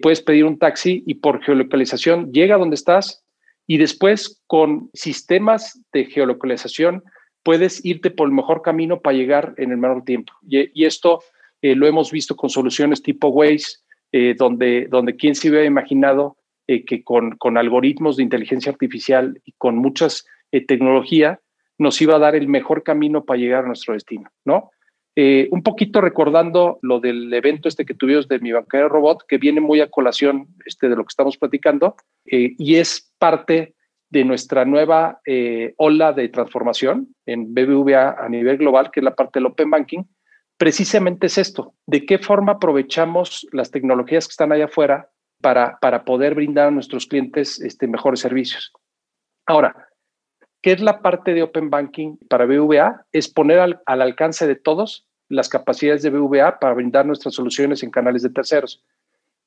puedes 0.00 0.22
pedir 0.22 0.44
un 0.44 0.58
taxi 0.58 1.02
y 1.06 1.14
por 1.14 1.42
geolocalización 1.42 2.32
llega 2.32 2.56
donde 2.56 2.76
estás, 2.76 3.22
y 3.68 3.76
después 3.76 4.42
con 4.46 4.90
sistemas 4.94 5.80
de 5.92 6.06
geolocalización 6.06 7.04
puedes 7.44 7.84
irte 7.84 8.10
por 8.10 8.26
el 8.26 8.34
mejor 8.34 8.62
camino 8.62 9.00
para 9.00 9.16
llegar 9.16 9.54
en 9.58 9.70
el 9.70 9.76
menor 9.76 10.04
tiempo. 10.04 10.32
Y, 10.48 10.84
esto 10.84 11.22
eh, 11.62 11.76
lo 11.76 11.86
hemos 11.86 12.10
visto 12.10 12.34
con 12.34 12.50
soluciones 12.50 13.02
tipo 13.02 13.28
Waze, 13.28 13.78
eh, 14.10 14.34
donde, 14.36 14.86
donde 14.90 15.14
quién 15.16 15.34
se 15.34 15.50
hubiera 15.50 15.66
imaginado 15.66 16.38
eh, 16.66 16.84
que 16.84 17.04
con, 17.04 17.36
con, 17.36 17.58
algoritmos 17.58 18.16
de 18.16 18.22
inteligencia 18.22 18.72
artificial 18.72 19.40
y 19.44 19.52
con 19.52 19.76
muchas 19.76 20.26
tecnología 20.66 21.40
nos 21.78 22.00
iba 22.02 22.16
a 22.16 22.18
dar 22.18 22.34
el 22.34 22.48
mejor 22.48 22.82
camino 22.82 23.24
para 23.24 23.38
llegar 23.38 23.64
a 23.64 23.68
nuestro 23.68 23.94
destino, 23.94 24.30
¿no? 24.44 24.70
un 25.50 25.64
poquito 25.64 26.00
recordando 26.00 26.78
lo 26.80 27.00
del 27.00 27.34
evento 27.34 27.66
este 27.66 27.84
que 27.84 27.94
tuvimos 27.94 28.28
de 28.28 28.38
mi 28.38 28.52
bancario 28.52 28.88
robot, 28.88 29.24
que 29.26 29.36
viene 29.36 29.60
muy 29.60 29.80
a 29.80 29.90
colación 29.90 30.46
este, 30.64 30.88
de 30.88 30.94
lo 30.94 31.02
que 31.02 31.08
estamos 31.08 31.36
platicando, 31.36 31.96
y 32.24 32.76
es 32.76 33.12
parte 33.18 33.74
de 34.10 34.24
nuestra 34.24 34.64
nueva 34.64 35.20
eh, 35.26 35.74
ola 35.76 36.12
de 36.12 36.28
transformación 36.28 37.14
en 37.26 37.52
BBVA 37.52 38.16
a 38.18 38.28
nivel 38.28 38.58
global, 38.58 38.90
que 38.90 39.00
es 39.00 39.04
la 39.04 39.14
parte 39.14 39.38
del 39.38 39.46
Open 39.46 39.70
Banking, 39.70 40.04
precisamente 40.56 41.26
es 41.26 41.38
esto, 41.38 41.74
de 41.86 42.06
qué 42.06 42.18
forma 42.18 42.52
aprovechamos 42.52 43.46
las 43.52 43.70
tecnologías 43.70 44.26
que 44.26 44.32
están 44.32 44.52
allá 44.52 44.66
afuera 44.66 45.10
para, 45.40 45.78
para 45.80 46.04
poder 46.04 46.34
brindar 46.34 46.68
a 46.68 46.70
nuestros 46.70 47.06
clientes 47.06 47.60
este, 47.60 47.86
mejores 47.86 48.20
servicios. 48.20 48.72
Ahora, 49.46 49.87
¿qué 50.62 50.72
es 50.72 50.80
la 50.80 51.00
parte 51.00 51.34
de 51.34 51.42
Open 51.42 51.70
Banking 51.70 52.16
para 52.28 52.46
BBVA? 52.46 53.04
Es 53.12 53.28
poner 53.28 53.60
al, 53.60 53.80
al 53.86 54.02
alcance 54.02 54.46
de 54.46 54.56
todos 54.56 55.06
las 55.28 55.48
capacidades 55.48 56.02
de 56.02 56.10
BBVA 56.10 56.58
para 56.58 56.74
brindar 56.74 57.06
nuestras 57.06 57.34
soluciones 57.34 57.82
en 57.82 57.90
canales 57.90 58.22
de 58.22 58.30
terceros. 58.30 58.82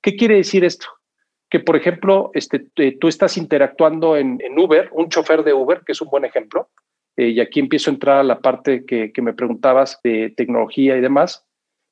¿Qué 0.02 0.16
quiere 0.16 0.36
decir 0.36 0.64
esto? 0.64 0.88
que, 1.52 1.60
por 1.60 1.76
ejemplo, 1.76 2.32
este, 2.34 2.66
eh, 2.78 2.98
tú 2.98 3.10
estás 3.10 3.36
interactuando 3.38 4.16
en, 4.16 4.40
Uber, 4.58 4.90
un 4.94 5.10
chofer 5.10 5.44
de 5.44 5.54
Uber, 5.54 5.82
que 5.86 5.92
es 5.92 6.02
un 6.02 6.10
buen 6.10 6.24
ejemplo, 6.24 6.70
eh, 7.18 7.28
y 7.28 7.42
aquí 7.42 7.60
empiezo 7.60 7.92
a 7.92 7.94
entrar 7.94 8.18
a 8.20 8.24
la 8.24 8.40
parte 8.40 8.86
que, 8.86 9.12
me 9.22 9.34
preguntabas 9.34 10.00
de 10.02 10.34
tecnología 10.36 10.96
y 10.96 11.02
demás, 11.02 11.46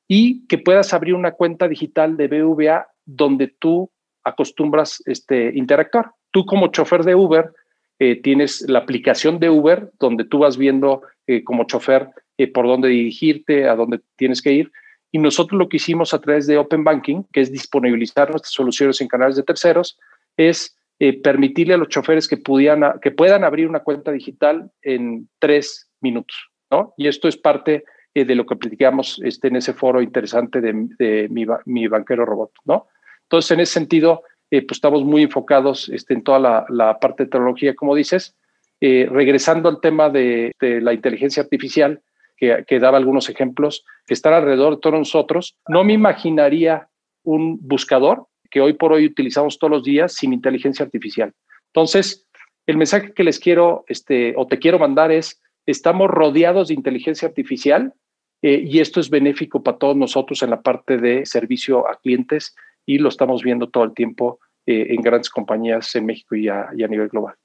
y 0.08 0.48
que 0.48 0.58
puedas 0.60 0.94
abrir 0.94 1.14
una 1.14 1.34
cuenta 1.34 1.68
digital 1.68 2.16
de 2.16 2.30
BVA 2.30 2.88
donde 3.06 3.54
tú 3.60 3.92
acostumbras 4.24 5.04
este, 5.06 5.52
interactuar. 5.54 6.12
Tú 6.32 6.46
como 6.46 6.68
chofer 6.68 7.04
de 7.04 7.16
Uber 7.16 7.52
eh, 8.00 8.22
tienes 8.22 8.62
la 8.62 8.80
aplicación 8.80 9.40
de 9.40 9.50
Uber 9.50 9.92
donde 10.00 10.24
tú 10.24 10.40
vas 10.40 10.58
viendo 10.58 11.04
como 11.44 11.66
chofer 11.66 12.10
por 12.56 12.66
dónde 12.66 12.88
dirigirte, 12.88 13.70
a 13.70 13.76
dónde 13.76 14.00
tienes 14.16 14.42
que 14.42 14.52
ir, 14.52 14.72
y 15.12 15.18
nosotros 15.18 15.58
lo 15.58 15.70
que 15.70 15.78
hicimos 15.78 16.14
a 16.14 16.22
través 16.22 16.46
de 16.48 16.58
Open 16.58 16.84
Banking, 16.84 17.24
que 17.32 17.42
es 17.42 17.52
disponibilizar 17.52 18.30
nuestras 18.30 18.54
soluciones 18.54 19.02
en 19.02 19.08
canales 19.08 19.36
de 19.36 19.44
terceros, 19.44 19.98
es 20.38 20.78
eh, 21.00 21.20
permitirle 21.20 21.74
a 21.74 21.78
los 21.78 21.90
choferes 21.90 22.28
que, 22.28 22.38
pudieran, 22.38 23.00
que 23.02 23.12
puedan 23.12 23.44
abrir 23.44 23.68
una 23.68 23.80
cuenta 23.80 24.12
digital 24.12 24.72
en 24.82 25.28
tres 25.40 25.90
minutos. 26.02 26.50
¿no? 26.70 26.94
Y 26.98 27.08
esto 27.08 27.28
es 27.28 27.38
parte 27.38 27.86
eh, 28.14 28.26
de 28.26 28.36
lo 28.36 28.46
que 28.46 28.56
platicamos 28.56 29.20
este, 29.24 29.48
en 29.48 29.56
ese 29.56 29.74
foro 29.74 30.02
interesante 30.02 30.62
de, 30.62 30.74
mi, 30.74 31.46
mi, 31.66 31.88
banquero 31.88 32.26
robot. 32.26 32.52
¿no? 32.66 32.88
Entonces, 33.24 33.52
en 33.52 33.62
ese 33.62 33.74
sentido, 33.74 34.24
pues 34.50 34.72
estamos 34.72 35.04
muy 35.04 35.24
enfocados 35.24 35.90
este, 35.90 36.14
en 36.14 36.24
toda 36.24 36.66
la, 36.70 37.00
parte 37.00 37.24
de 37.24 37.30
tecnología, 37.30 37.76
como 37.76 37.96
dices. 37.96 38.36
regresando 38.82 39.70
al 39.70 39.80
tema 39.82 40.10
de, 40.10 40.54
la 40.60 40.94
inteligencia 40.94 41.44
artificial, 41.44 42.02
que, 42.38 42.64
que, 42.68 42.80
daba 42.80 42.98
algunos 42.98 43.30
ejemplos, 43.30 43.86
que 44.08 44.14
están 44.14 44.34
alrededor 44.34 44.76
de 44.76 44.82
todos 44.82 44.98
nosotros, 44.98 45.58
no 45.68 45.84
me 45.84 45.94
imaginaría 45.94 46.88
un 47.24 47.60
buscador 47.62 48.28
que 48.50 48.62
hoy 48.62 48.74
por 48.74 48.94
hoy 48.94 49.06
utilizamos 49.06 49.60
todos 49.60 49.72
los 49.72 49.84
días 49.84 50.14
sin 50.14 50.34
inteligencia 50.34 50.86
artificial. 50.86 51.34
Entonces, 51.68 52.28
el 52.66 52.78
mensaje 52.78 53.14
que 53.14 53.24
les 53.24 53.40
quiero 53.40 53.84
este, 53.88 54.34
o 54.38 54.48
te 54.48 54.60
quiero 54.60 54.80
mandar 54.80 55.12
es, 55.12 55.42
estamos 55.66 56.08
rodeados 56.10 56.68
de 56.68 56.74
inteligencia 56.74 57.28
artificial 57.28 57.94
eh, 58.42 58.64
y 58.66 58.80
esto 58.80 59.00
es 59.00 59.10
benéfico 59.10 59.64
para 59.64 59.78
todos 59.78 59.96
nosotros 59.96 60.42
en 60.44 60.52
la 60.52 60.62
parte 60.62 60.98
de 60.98 61.26
servicio 61.26 61.90
a 61.90 62.00
clientes 62.00 62.56
y 62.90 62.98
lo 62.98 63.10
estamos 63.10 63.44
viendo 63.44 63.70
todo 63.70 63.84
el 63.84 63.94
tiempo 63.94 64.40
eh, 64.66 64.88
en 64.90 65.04
grandes 65.04 65.30
compañías 65.30 65.94
en 65.94 66.08
México 66.08 66.36
y 66.36 66.48
a, 66.48 66.72
nivel 66.72 67.08
global. 67.08 67.36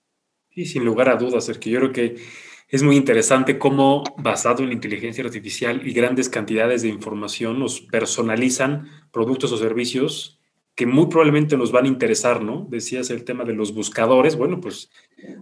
Y 0.50 0.64
sin 0.64 0.86
lugar 0.86 1.10
a 1.10 1.16
dudas, 1.16 1.44
Sergio, 1.44 1.70
yo 1.70 1.80
creo 1.80 1.92
que 1.92 2.16
es 2.66 2.82
muy 2.82 2.96
interesante 2.96 3.58
cómo, 3.58 4.04
basado 4.16 4.62
en 4.62 4.68
la 4.68 4.74
inteligencia 4.74 5.22
artificial 5.22 5.86
y 5.86 5.92
grandes 5.92 6.30
cantidades 6.30 6.80
de 6.80 6.88
información, 6.88 7.58
nos 7.58 7.82
personalizan 7.82 8.88
productos 9.12 9.52
o 9.52 9.58
servicios 9.58 10.40
que 10.74 10.86
muy 10.86 11.06
probablemente 11.06 11.56
nos 11.56 11.70
van 11.70 11.84
a 11.84 11.88
interesar, 11.88 12.42
¿no? 12.42 12.66
Decías 12.68 13.10
el 13.10 13.24
tema 13.24 13.44
de 13.44 13.54
los 13.54 13.72
buscadores, 13.72 14.36
bueno, 14.36 14.60
pues 14.60 14.90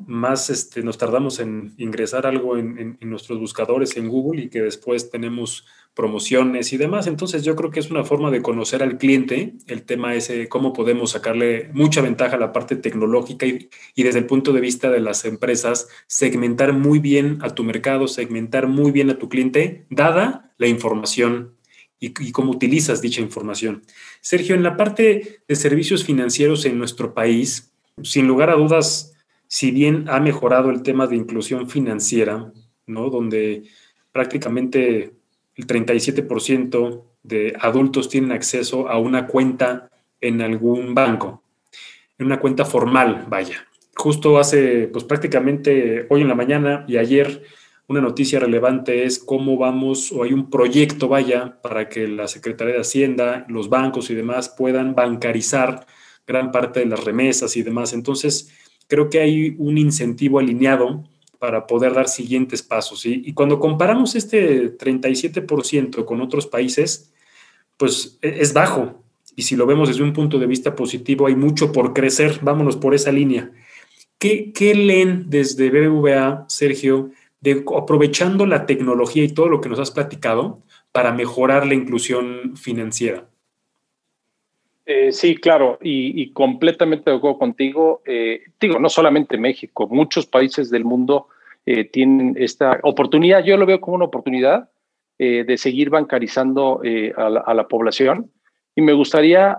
más 0.06 0.50
este, 0.50 0.82
nos 0.82 0.98
tardamos 0.98 1.40
en 1.40 1.72
ingresar 1.78 2.26
algo 2.26 2.58
en, 2.58 2.98
nuestros 3.00 3.38
buscadores 3.38 3.96
en 3.96 4.08
Google 4.08 4.42
y 4.42 4.48
que 4.50 4.60
después 4.60 5.10
tenemos 5.10 5.66
promociones 5.94 6.72
y 6.74 6.76
demás. 6.76 7.06
Entonces 7.06 7.44
yo 7.44 7.56
creo 7.56 7.70
que 7.70 7.80
es 7.80 7.90
una 7.90 8.04
forma 8.04 8.30
de 8.30 8.42
conocer 8.42 8.82
al 8.82 8.98
cliente, 8.98 9.54
el 9.66 9.84
tema 9.84 10.14
ese, 10.14 10.48
cómo 10.48 10.74
podemos 10.74 11.12
sacarle 11.12 11.70
mucha 11.72 12.02
ventaja 12.02 12.36
a 12.36 12.40
la 12.40 12.52
parte 12.52 12.76
tecnológica 12.76 13.46
y, 13.46 13.70
y 13.94 14.02
desde 14.02 14.18
el 14.18 14.26
punto 14.26 14.52
de 14.52 14.60
vista 14.60 14.90
de 14.90 15.00
las 15.00 15.24
empresas, 15.24 15.88
segmentar 16.06 16.74
muy 16.74 16.98
bien 16.98 17.38
a 17.40 17.54
tu 17.54 17.64
mercado, 17.64 18.06
segmentar 18.06 18.66
muy 18.66 18.90
bien 18.90 19.08
a 19.08 19.18
tu 19.18 19.30
cliente, 19.30 19.86
dada 19.88 20.52
la 20.58 20.66
información 20.66 21.54
y, 22.02 22.32
cómo 22.32 22.50
utilizas 22.50 23.00
dicha 23.00 23.20
información. 23.20 23.82
Sergio, 24.20 24.56
en 24.56 24.64
la 24.64 24.76
parte 24.76 25.40
de 25.46 25.54
servicios 25.54 26.04
financieros 26.04 26.64
en 26.64 26.76
nuestro 26.76 27.14
país, 27.14 27.72
sin 28.02 28.26
lugar 28.26 28.50
a 28.50 28.56
dudas, 28.56 29.14
si 29.46 29.70
bien 29.70 30.06
ha 30.08 30.18
mejorado 30.18 30.70
el 30.70 30.82
tema 30.82 31.06
de 31.06 31.14
inclusión 31.14 31.70
financiera, 31.70 32.52
¿no? 32.86 33.08
donde 33.08 33.62
prácticamente 34.10 35.12
el 35.54 35.66
37% 35.66 37.04
de 37.22 37.54
adultos 37.60 38.08
tienen 38.08 38.32
acceso 38.32 38.88
a 38.88 38.98
una 38.98 39.28
cuenta 39.28 39.88
en 40.20 40.42
algún 40.42 40.94
banco, 40.94 41.44
en 42.18 42.26
una 42.26 42.40
cuenta 42.40 42.64
formal, 42.64 43.26
vaya. 43.28 43.64
Justo 43.94 44.40
hace, 44.40 44.88
pues 44.88 45.04
prácticamente 45.04 46.06
hoy 46.10 46.22
en 46.22 46.28
la 46.28 46.34
mañana 46.34 46.84
y 46.88 46.96
ayer, 46.96 47.44
una 47.88 48.00
noticia 48.00 48.38
relevante 48.38 49.04
es 49.04 49.18
cómo 49.18 49.56
vamos, 49.58 50.12
o 50.12 50.22
hay 50.22 50.32
un 50.32 50.50
proyecto, 50.50 51.08
vaya, 51.08 51.60
para 51.62 51.88
que 51.88 52.08
la 52.08 52.28
Secretaría 52.28 52.74
de 52.74 52.80
Hacienda, 52.80 53.44
los 53.48 53.68
bancos 53.68 54.10
y 54.10 54.14
demás 54.14 54.48
puedan 54.48 54.94
bancarizar 54.94 55.86
gran 56.26 56.52
parte 56.52 56.80
de 56.80 56.86
las 56.86 57.04
remesas 57.04 57.56
y 57.56 57.62
demás. 57.62 57.92
Entonces, 57.92 58.50
creo 58.86 59.10
que 59.10 59.20
hay 59.20 59.56
un 59.58 59.78
incentivo 59.78 60.38
alineado 60.38 61.04
para 61.38 61.66
poder 61.66 61.92
dar 61.92 62.08
siguientes 62.08 62.62
pasos. 62.62 63.04
Y 63.04 63.32
cuando 63.32 63.58
comparamos 63.58 64.14
este 64.14 64.78
37% 64.78 66.04
con 66.04 66.20
otros 66.20 66.46
países, 66.46 67.12
pues 67.76 68.18
e, 68.22 68.36
es 68.40 68.52
bajo. 68.52 69.02
Y 69.34 69.42
si 69.42 69.56
lo 69.56 69.66
vemos 69.66 69.88
desde 69.88 70.04
un 70.04 70.12
punto 70.12 70.38
de 70.38 70.46
vista 70.46 70.76
positivo, 70.76 71.26
hay 71.26 71.34
mucho 71.34 71.72
por 71.72 71.92
crecer. 71.92 72.38
Vámonos 72.42 72.76
por 72.76 72.94
esa 72.94 73.10
línea. 73.10 73.50
¿Qué, 74.18 74.52
qué 74.52 74.72
leen 74.74 75.24
desde 75.28 75.70
BBVA, 75.70 76.44
Sergio? 76.48 77.10
De 77.42 77.64
aprovechando 77.76 78.46
la 78.46 78.66
tecnología 78.66 79.24
y 79.24 79.34
todo 79.34 79.48
lo 79.48 79.60
que 79.60 79.68
nos 79.68 79.80
has 79.80 79.90
platicado 79.90 80.62
para 80.92 81.12
mejorar 81.12 81.66
la 81.66 81.74
inclusión 81.74 82.56
financiera. 82.56 83.26
Eh, 84.86 85.12
sí, 85.12 85.36
claro, 85.36 85.78
y, 85.82 86.32
completamente 86.32 87.10
de 87.10 87.16
acuerdo 87.16 87.38
contigo. 87.38 88.00
Eh, 88.06 88.42
digo, 88.60 88.78
no 88.78 88.88
solamente 88.88 89.38
México, 89.38 89.88
muchos 89.88 90.26
países 90.26 90.70
del 90.70 90.84
mundo 90.84 91.28
eh, 91.66 91.84
tienen 91.84 92.36
esta 92.38 92.78
oportunidad. 92.84 93.44
Yo 93.44 93.56
lo 93.56 93.66
veo 93.66 93.80
como 93.80 93.96
una 93.96 94.06
oportunidad 94.06 94.68
de 95.18 95.56
seguir 95.56 95.88
bancarizando 95.88 96.80
a 97.16 97.54
la, 97.54 97.68
población. 97.68 98.32
Y 98.74 98.82
me 98.82 98.92
gustaría 98.92 99.56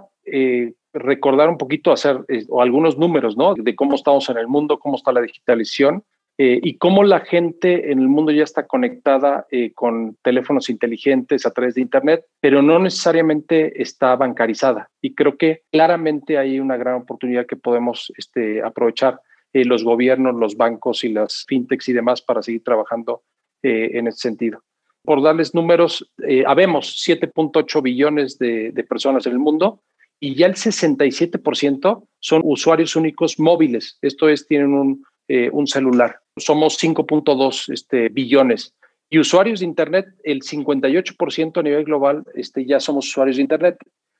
recordar 0.92 1.48
un 1.48 1.58
poquito, 1.58 1.94
hacer 1.94 2.20
algunos 2.60 2.98
números, 2.98 3.38
¿no? 3.38 3.54
De 3.54 3.74
cómo 3.74 3.96
estamos 3.96 4.28
en 4.28 4.40
el 4.40 4.50
mundo, 4.50 4.78
cómo 4.78 4.98
está 4.98 5.14
la 5.14 5.22
digitalización 5.22 6.04
eh, 6.38 6.60
y 6.64 6.78
cómo 6.78 7.04
la 7.04 7.20
gente 7.20 7.92
en 7.92 8.00
el 8.00 8.08
mundo 8.08 8.32
ya 8.32 8.44
está 8.44 8.66
conectada 8.66 9.46
eh, 9.52 9.72
con 9.74 10.18
teléfonos 10.24 10.68
inteligentes 10.70 11.46
a 11.46 11.52
través 11.52 11.76
de 11.76 11.82
Internet, 11.82 12.26
pero 12.40 12.64
no 12.64 12.80
necesariamente 12.80 13.80
está 13.82 14.16
bancarizada. 14.16 14.90
Y 15.00 15.14
creo 15.14 15.38
que 15.38 15.62
claramente 15.72 16.40
hay 16.40 16.60
una 16.60 16.76
gran 16.76 16.96
oportunidad 16.96 17.46
que 17.46 17.56
podemos 17.56 18.12
este, 18.18 18.64
aprovechar 18.64 19.20
eh, 19.54 19.64
los 19.64 19.84
gobiernos, 19.84 20.36
los 20.36 20.58
bancos 20.58 21.04
y 21.04 21.10
las 21.10 21.46
fintechs 21.48 21.90
y 21.90 21.94
demás 21.94 22.24
para 22.24 22.42
seguir 22.42 22.64
trabajando 22.64 23.24
en 23.66 24.08
ese 24.08 24.18
sentido. 24.18 24.62
Por 25.04 25.24
darles 25.24 25.56
números, 25.56 26.12
habemos 26.46 27.02
7.8 27.08 27.82
billones 27.82 28.38
de, 28.38 28.74
de 28.74 28.84
personas 28.84 29.26
en 29.26 29.32
el 29.32 29.40
mundo 29.40 29.82
y 30.20 30.36
ya 30.36 30.48
el 30.48 30.56
67% 30.56 32.08
son 32.20 32.42
usuarios 32.44 32.98
únicos 32.98 33.40
móviles. 33.40 33.98
Esto 34.02 34.28
es, 34.28 34.46
tienen 34.48 34.74
un 34.74 35.06
eh, 35.28 35.50
un 35.52 35.68
celular. 35.68 36.20
Somos 36.38 36.82
5.2 36.82 37.72
este, 37.72 38.10
billones. 38.10 38.74
Y 39.10 39.20
usuarios 39.20 39.60
de 39.60 39.66
Internet, 39.66 40.08
el 40.24 40.42
58% 40.42 41.60
a 41.60 41.64
nivel 41.64 41.84
global 41.84 42.24
este, 42.34 42.66
ya 42.66 42.80
somos 42.80 43.08
usuarios 43.08 43.38
de 43.38 43.44
Internet. 43.44 43.78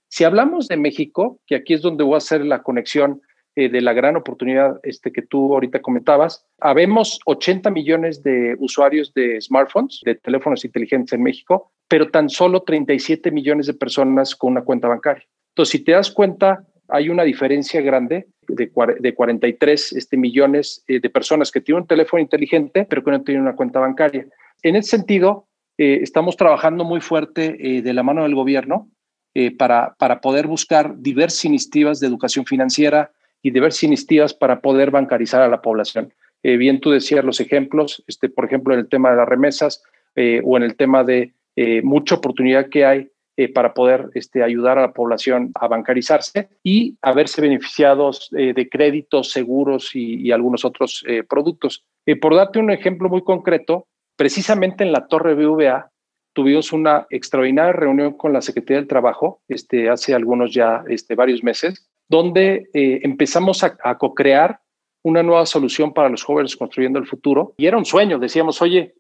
Si 0.08 0.24
hablamos 0.24 0.68
de 0.68 0.78
México, 0.78 1.40
que 1.48 1.56
aquí 1.56 1.74
es 1.74 1.82
donde 1.82 2.04
voy 2.04 2.16
a 2.16 2.18
hacer 2.18 2.46
la 2.46 2.62
conexión 2.62 3.22
eh, 3.56 3.70
de 3.70 3.82
la 3.82 3.94
gran 3.94 4.16
oportunidad 4.16 4.80
este, 4.84 5.12
que 5.12 5.24
tú 5.24 5.54
ahorita 5.54 5.82
comentabas, 5.82 6.46
habemos 6.60 7.20
80 7.26 7.70
millones 7.72 8.24
de 8.24 8.56
usuarios 8.60 9.14
de 9.14 9.40
smartphones, 9.42 10.02
de 10.06 10.16
teléfonos 10.16 10.66
inteligentes 10.66 11.14
en 11.14 11.24
México, 11.24 11.72
pero 11.88 12.10
tan 12.10 12.30
solo 12.30 12.62
37 12.62 13.32
millones 13.32 13.68
de 13.68 13.74
personas 13.74 14.36
con 14.36 14.54
una 14.54 14.64
cuenta 14.64 14.88
bancaria. 14.88 15.28
Entonces, 15.50 15.72
si 15.72 15.84
te 15.84 15.92
das 15.92 16.10
cuenta, 16.10 16.66
hay 16.90 17.10
una 17.10 17.24
diferencia 17.24 17.82
grande 17.82 18.28
de, 18.48 18.72
de 19.00 19.14
43 19.14 19.94
este, 19.94 20.18
millones 20.18 20.84
eh, 20.88 21.00
de 21.00 21.10
personas 21.10 21.52
que 21.52 21.62
tienen 21.62 21.84
un 21.84 21.88
teléfono 21.88 22.22
inteligente, 22.22 22.86
pero 22.90 23.04
que 23.04 23.12
no 23.12 23.24
tienen 23.24 23.44
una 23.44 23.56
cuenta 23.56 23.80
bancaria. 23.80 24.26
En 24.62 24.76
ese 24.76 24.92
sentido, 24.92 25.48
eh, 25.78 26.00
estamos 26.02 26.38
trabajando 26.38 26.84
muy 26.84 27.02
fuerte 27.02 27.58
eh, 27.60 27.82
de 27.82 27.94
la 27.94 28.04
mano 28.04 28.24
del 28.24 28.36
gobierno 28.36 28.90
para, 29.58 29.96
para 29.98 30.22
poder 30.22 30.46
buscar 30.46 30.96
diversas 31.00 31.46
iniciativas 31.46 32.00
de 32.00 32.06
educación 32.06 32.46
financiera 32.46 33.10
y 33.42 33.50
diversas 33.50 33.82
iniciativas 33.86 34.32
para 34.32 34.62
poder 34.62 34.92
bancarizar 34.92 35.42
a 35.42 35.48
la 35.48 35.60
población. 35.60 36.14
bien 36.44 36.80
tú 36.80 36.92
decías 36.92 37.26
los 37.26 37.40
ejemplos, 37.40 38.04
este, 38.06 38.30
por 38.30 38.46
ejemplo, 38.46 38.76
en 38.76 38.82
el 38.82 38.88
tema 38.88 39.10
de 39.10 39.16
las 39.18 39.28
remesas 39.28 39.82
o 40.44 40.58
en 40.58 40.62
el 40.62 40.76
tema 40.76 41.04
de 41.04 41.34
mucha 41.82 42.14
oportunidad 42.14 42.70
que 42.70 42.86
hay 42.86 43.10
eh, 43.36 43.52
para 43.52 43.74
poder 43.74 44.12
este, 44.14 44.44
ayudar 44.44 44.78
a 44.78 44.82
la 44.82 44.94
población 44.94 45.52
a 45.56 45.68
bancarizarse 45.68 46.50
y 46.62 46.98
a 47.02 47.14
verse 47.14 47.42
beneficiados 47.42 48.30
eh, 48.38 48.54
de 48.54 48.70
créditos, 48.70 49.32
seguros 49.32 49.96
y, 49.96 50.32
algunos 50.32 50.64
otros 50.66 51.04
eh, 51.08 51.24
productos. 51.24 51.84
por 52.22 52.36
darte 52.36 52.60
un 52.60 52.70
ejemplo 52.70 53.10
muy 53.10 53.24
concreto, 53.24 53.88
precisamente 54.16 54.84
en 54.84 54.92
la 54.92 55.08
Torre 55.08 55.34
BVA 55.34 55.90
tuvimos 56.34 56.74
una 56.74 57.08
extraordinaria 57.10 57.74
reunión 57.74 58.14
con 58.14 58.34
la 58.34 58.42
Secretaría 58.42 58.78
del 58.78 58.88
Trabajo 58.88 59.42
este, 59.48 59.90
hace 59.90 60.14
algunos 60.14 60.54
ya 60.54 60.84
este, 60.88 61.16
varios 61.16 61.44
meses, 61.44 61.90
donde 62.08 62.70
empezamos 62.74 63.64
a, 63.64 63.78
a 63.84 63.98
co-crear 63.98 64.60
una 65.02 65.24
nueva 65.24 65.48
solución 65.48 65.92
para 65.92 66.10
los 66.10 66.24
jóvenes 66.24 66.56
construyendo 66.56 67.00
el 67.00 67.08
futuro. 67.08 67.56
Y 67.58 67.66
era 67.66 67.78
un 67.78 67.86
sueño, 67.86 68.20
decíamos, 68.20 68.62
oye, 68.62 68.94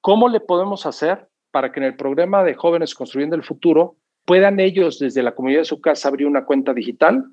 ¿cómo 0.00 0.30
le 0.30 0.40
podemos 0.40 0.86
hacer 0.86 1.28
para 1.54 1.70
que 1.70 1.78
en 1.78 1.86
el 1.86 1.94
programa 1.94 2.42
de 2.42 2.54
jóvenes 2.54 2.96
construyendo 2.96 3.36
el 3.36 3.44
futuro 3.44 3.94
puedan 4.24 4.58
ellos 4.58 4.98
desde 4.98 5.22
la 5.22 5.36
comunidad 5.36 5.60
de 5.60 5.66
su 5.66 5.80
casa 5.80 6.08
abrir 6.08 6.26
una 6.26 6.44
cuenta 6.44 6.74
digital 6.74 7.26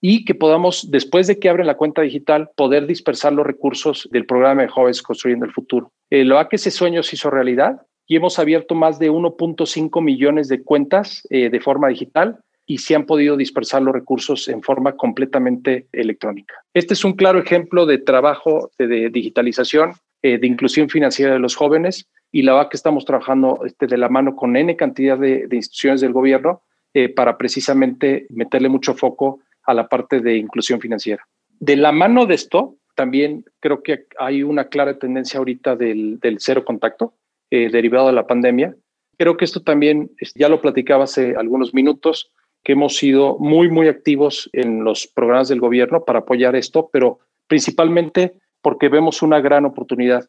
y 0.00 0.24
que 0.24 0.36
podamos, 0.36 0.92
después 0.92 1.26
de 1.26 1.40
que 1.40 1.48
abren 1.48 1.66
la 1.66 1.76
cuenta 1.76 2.02
digital, 2.02 2.50
poder 2.54 2.86
dispersar 2.86 3.32
los 3.32 3.44
recursos 3.44 4.08
del 4.12 4.26
programa 4.26 4.62
de 4.62 4.68
jóvenes 4.68 5.02
construyendo 5.02 5.44
el 5.44 5.50
futuro. 5.50 5.90
Eh, 6.08 6.24
lo 6.24 6.38
ha 6.38 6.48
que 6.48 6.54
ese 6.54 6.70
sueño 6.70 7.02
se 7.02 7.16
hizo 7.16 7.30
realidad 7.30 7.80
y 8.06 8.14
hemos 8.14 8.38
abierto 8.38 8.76
más 8.76 9.00
de 9.00 9.10
1.5 9.10 10.00
millones 10.00 10.46
de 10.46 10.62
cuentas 10.62 11.26
eh, 11.30 11.50
de 11.50 11.58
forma 11.58 11.88
digital 11.88 12.38
y 12.66 12.78
se 12.78 12.94
han 12.94 13.06
podido 13.06 13.36
dispersar 13.36 13.82
los 13.82 13.92
recursos 13.92 14.46
en 14.46 14.62
forma 14.62 14.92
completamente 14.92 15.88
electrónica. 15.90 16.54
Este 16.74 16.94
es 16.94 17.04
un 17.04 17.14
claro 17.14 17.40
ejemplo 17.40 17.86
de 17.86 17.98
trabajo 17.98 18.70
de, 18.78 19.10
digitalización, 19.10 19.94
eh, 20.22 20.38
de 20.38 20.46
inclusión 20.46 20.88
financiera 20.88 21.32
de 21.32 21.40
los 21.40 21.56
jóvenes 21.56 22.08
y 22.34 22.42
la 22.42 22.54
verdad 22.54 22.68
que 22.68 22.76
estamos 22.76 23.04
trabajando 23.04 23.60
este, 23.64 23.86
de 23.86 23.96
la 23.96 24.08
mano 24.08 24.34
con 24.34 24.56
N 24.56 24.74
cantidad 24.74 25.16
de, 25.16 25.46
instituciones 25.52 26.00
del 26.00 26.12
gobierno 26.12 26.62
eh, 26.92 27.08
para 27.08 27.38
precisamente 27.38 28.26
meterle 28.28 28.68
mucho 28.68 28.94
foco 28.94 29.38
a 29.62 29.72
la 29.72 29.86
parte 29.86 30.18
de 30.18 30.36
inclusión 30.36 30.80
financiera. 30.80 31.24
De 31.60 31.76
la 31.76 31.92
mano 31.92 32.26
de 32.26 32.34
esto, 32.34 32.74
también 32.96 33.44
creo 33.60 33.84
que 33.84 34.06
hay 34.18 34.42
una 34.42 34.64
clara 34.64 34.98
tendencia 34.98 35.38
ahorita 35.38 35.76
del, 35.76 36.18
cero 36.38 36.64
contacto 36.64 37.14
eh, 37.52 37.70
derivado 37.70 38.08
de 38.08 38.14
la 38.14 38.26
pandemia. 38.26 38.74
Creo 39.16 39.36
que 39.36 39.44
esto 39.44 39.62
también, 39.62 40.10
ya 40.34 40.48
lo 40.48 40.60
platicaba 40.60 41.04
hace 41.04 41.36
algunos 41.36 41.72
minutos, 41.72 42.32
que 42.64 42.72
hemos 42.72 42.96
sido 42.96 43.38
muy, 43.38 43.70
muy 43.70 43.86
activos 43.86 44.50
en 44.52 44.82
los 44.82 45.06
programas 45.06 45.50
del 45.50 45.60
gobierno 45.60 46.04
para 46.04 46.20
apoyar 46.20 46.56
esto, 46.56 46.90
pero 46.92 47.20
principalmente 47.46 48.34
porque 48.60 48.88
vemos 48.88 49.22
una 49.22 49.40
gran 49.40 49.66
oportunidad 49.66 50.28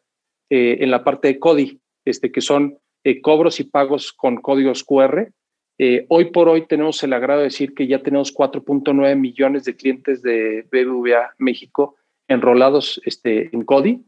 eh, 0.50 0.76
en 0.78 0.92
la 0.92 1.02
parte 1.02 1.26
de 1.26 1.40
CODI, 1.40 1.80
este, 2.06 2.32
que 2.32 2.40
son 2.40 2.78
eh, 3.04 3.20
cobros 3.20 3.60
y 3.60 3.64
pagos 3.64 4.14
con 4.14 4.36
códigos 4.36 4.82
QR. 4.82 5.30
hoy 6.08 6.24
por 6.30 6.48
hoy 6.48 6.66
tenemos 6.66 7.02
el 7.02 7.12
agrado 7.12 7.40
de 7.40 7.50
decir 7.52 7.74
que 7.74 7.86
ya 7.86 8.02
tenemos 8.02 8.34
4.9 8.34 9.14
millones 9.14 9.64
de 9.64 9.76
clientes 9.76 10.22
de 10.22 10.66
BBVA 10.72 11.34
México 11.36 11.96
enrolados 12.28 13.00
este, 13.04 13.54
en 13.54 13.62
CODI 13.62 14.02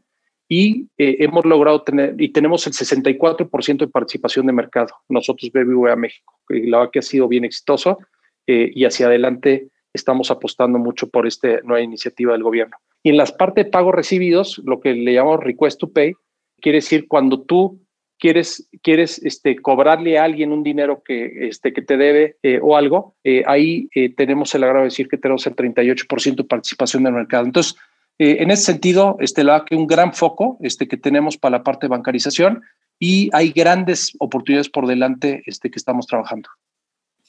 y 0.51 0.87
eh, 0.97 1.17
hemos 1.19 1.45
logrado 1.45 1.83
tener 1.83 2.19
y 2.19 2.29
tenemos 2.29 2.65
el 2.65 2.73
64% 2.73 3.77
de 3.77 3.87
participación 3.87 4.47
de 4.47 4.53
mercado, 4.53 4.95
nosotros 5.07 5.51
BBVA 5.53 5.95
México, 5.95 6.39
y 6.49 6.67
la 6.67 6.79
verdad 6.79 6.91
que 6.91 6.99
ha 6.99 7.03
sido 7.03 7.27
bien 7.27 7.45
exitoso 7.45 7.99
eh, 8.47 8.71
y 8.73 8.83
hacia 8.85 9.05
adelante 9.05 9.69
estamos 9.93 10.31
apostando 10.31 10.79
mucho 10.79 11.07
por 11.09 11.27
esta 11.27 11.61
nueva 11.61 11.81
iniciativa 11.81 12.33
del 12.33 12.43
gobierno. 12.43 12.77
Y 13.03 13.09
en 13.09 13.17
las 13.17 13.31
partes 13.31 13.65
de 13.65 13.71
pagos 13.71 13.93
recibidos, 13.93 14.59
lo 14.65 14.79
que 14.79 14.93
le 14.93 15.13
llamamos 15.13 15.43
request 15.43 15.79
to 15.79 15.91
pay, 15.91 16.13
quiere 16.59 16.77
decir 16.77 17.07
cuando 17.07 17.41
tú 17.41 17.79
quieres, 18.19 18.69
quieres 18.81 19.19
este, 19.23 19.55
cobrarle 19.55 20.17
a 20.17 20.25
alguien 20.25 20.51
un 20.51 20.63
dinero 20.63 21.01
que, 21.03 21.47
este, 21.47 21.73
que 21.73 21.81
te 21.81 21.97
debe 21.97 22.37
eh, 22.43 22.59
o 22.61 22.75
algo, 22.75 23.15
ahí 23.45 23.89
tenemos 24.15 24.53
el 24.53 24.63
agrado 24.63 24.83
de 24.83 24.89
decir 24.89 25.07
que 25.07 25.17
tenemos 25.17 25.47
el 25.47 25.55
38% 25.55 26.35
de 26.35 26.43
participación 26.43 27.03
del 27.03 27.13
mercado. 27.13 27.45
Entonces, 27.45 27.75
eh, 28.19 28.43
en 28.43 28.51
ese 28.51 28.63
sentido, 28.63 29.15
este, 29.21 29.45
la 29.45 29.63
que 29.63 29.75
un 29.75 29.87
gran 29.87 30.13
foco 30.13 30.57
este, 30.61 30.89
que 30.89 30.97
tenemos 30.97 31.37
para 31.37 31.59
la 31.59 31.63
parte 31.63 31.87
de 31.87 31.91
bancarización 31.91 32.61
y 32.99 33.29
hay 33.31 33.51
grandes 33.51 34.13
oportunidades 34.19 34.69
por 34.69 34.87
delante 34.87 35.41
este, 35.45 35.71
que 35.71 35.79
estamos 35.79 36.05
trabajando. 36.05 36.49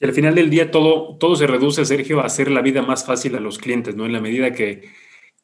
Y 0.01 0.05
al 0.05 0.11
final 0.11 0.35
del 0.35 0.49
día 0.49 0.69
todo, 0.69 1.17
todo 1.17 1.37
se 1.37 1.47
reduce, 1.47 1.85
Sergio, 1.85 2.19
a 2.19 2.25
hacer 2.25 2.51
la 2.51 2.61
vida 2.61 2.81
más 2.81 3.05
fácil 3.05 3.35
a 3.37 3.39
los 3.39 3.57
clientes, 3.57 3.95
¿no? 3.95 4.05
En 4.05 4.11
la 4.11 4.19
medida 4.19 4.51
que, 4.51 4.89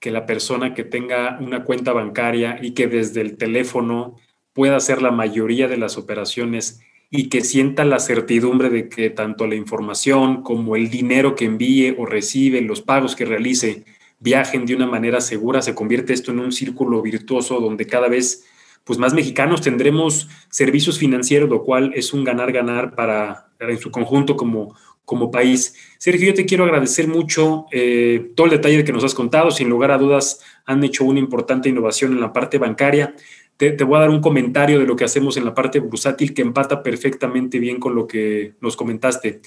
que 0.01 0.11
la 0.11 0.25
persona 0.25 0.73
que 0.73 0.83
tenga 0.83 1.37
una 1.39 1.63
cuenta 1.63 1.93
bancaria 1.93 2.59
y 2.61 2.71
que 2.71 2.87
desde 2.87 3.21
el 3.21 3.37
teléfono 3.37 4.17
pueda 4.57 4.75
hacer 4.75 5.03
la 5.03 5.11
mayoría 5.11 5.67
de 5.67 5.77
las 5.77 5.99
operaciones 5.99 6.81
y 7.11 7.29
que 7.29 7.41
sienta 7.41 7.85
la 7.85 7.99
certidumbre 7.99 8.71
de 8.71 8.89
que 8.89 9.11
tanto 9.11 9.45
la 9.45 9.53
información 9.53 10.41
como 10.41 10.75
el 10.75 10.89
dinero 10.89 11.35
que 11.35 11.45
envíe 11.45 11.93
o 11.95 12.07
recibe, 12.07 12.61
los 12.61 12.81
pagos 12.81 13.15
que 13.15 13.25
realice, 13.25 13.85
viajen 14.19 14.65
de 14.65 14.73
una 14.73 14.87
manera 14.87 15.21
segura, 15.21 15.61
se 15.61 15.75
convierte 15.75 16.11
esto 16.11 16.31
en 16.31 16.39
un 16.39 16.51
círculo 16.51 17.03
virtuoso 17.03 17.59
donde 17.59 17.85
cada 17.85 18.07
vez 18.07 18.45
pues 18.83 18.97
más 18.97 19.13
mexicanos 19.13 19.61
tendremos 19.61 20.27
servicios 20.49 20.97
financieros, 20.97 21.47
lo 21.47 21.63
cual 21.63 21.91
es 21.93 22.11
un 22.11 22.23
ganar-ganar 22.23 22.95
para, 22.95 23.51
en 23.59 23.77
su 23.77 23.91
conjunto 23.91 24.35
como, 24.35 24.75
como 25.05 25.29
país. 25.29 25.75
Sergio, 25.99 26.27
yo 26.27 26.33
te 26.33 26.47
quiero 26.47 26.63
agradecer 26.63 27.07
mucho 27.07 27.67
eh, 27.71 28.31
todo 28.35 28.47
el 28.47 28.53
detalle 28.53 28.83
que 28.83 28.91
nos 28.91 29.03
has 29.03 29.13
contado. 29.13 29.51
Sin 29.51 29.69
lugar 29.69 29.91
a 29.91 29.97
dudas, 29.97 30.41
han 30.65 30.83
hecho 30.83 31.03
una 31.03 31.19
importante 31.19 31.69
innovación 31.69 32.13
en 32.13 32.21
la 32.21 32.33
parte 32.33 32.57
bancaria. 32.57 33.13
Te, 33.57 33.71
voy 33.83 33.97
a 33.97 34.01
dar 34.01 34.09
un 34.11 34.21
comentario 34.21 34.79
de 34.79 34.85
lo 34.85 34.95
que 34.95 35.03
hacemos 35.03 35.35
en 35.35 35.43
la 35.43 35.55
parte 35.55 35.79
bursátil 35.79 36.33
que 36.33 36.43
empata 36.43 36.83
perfectamente 36.83 37.57
bien 37.57 37.79
con 37.79 37.95
lo 37.95 38.07
que 38.07 38.53
nos 38.61 38.77
comentaste. 38.77 39.41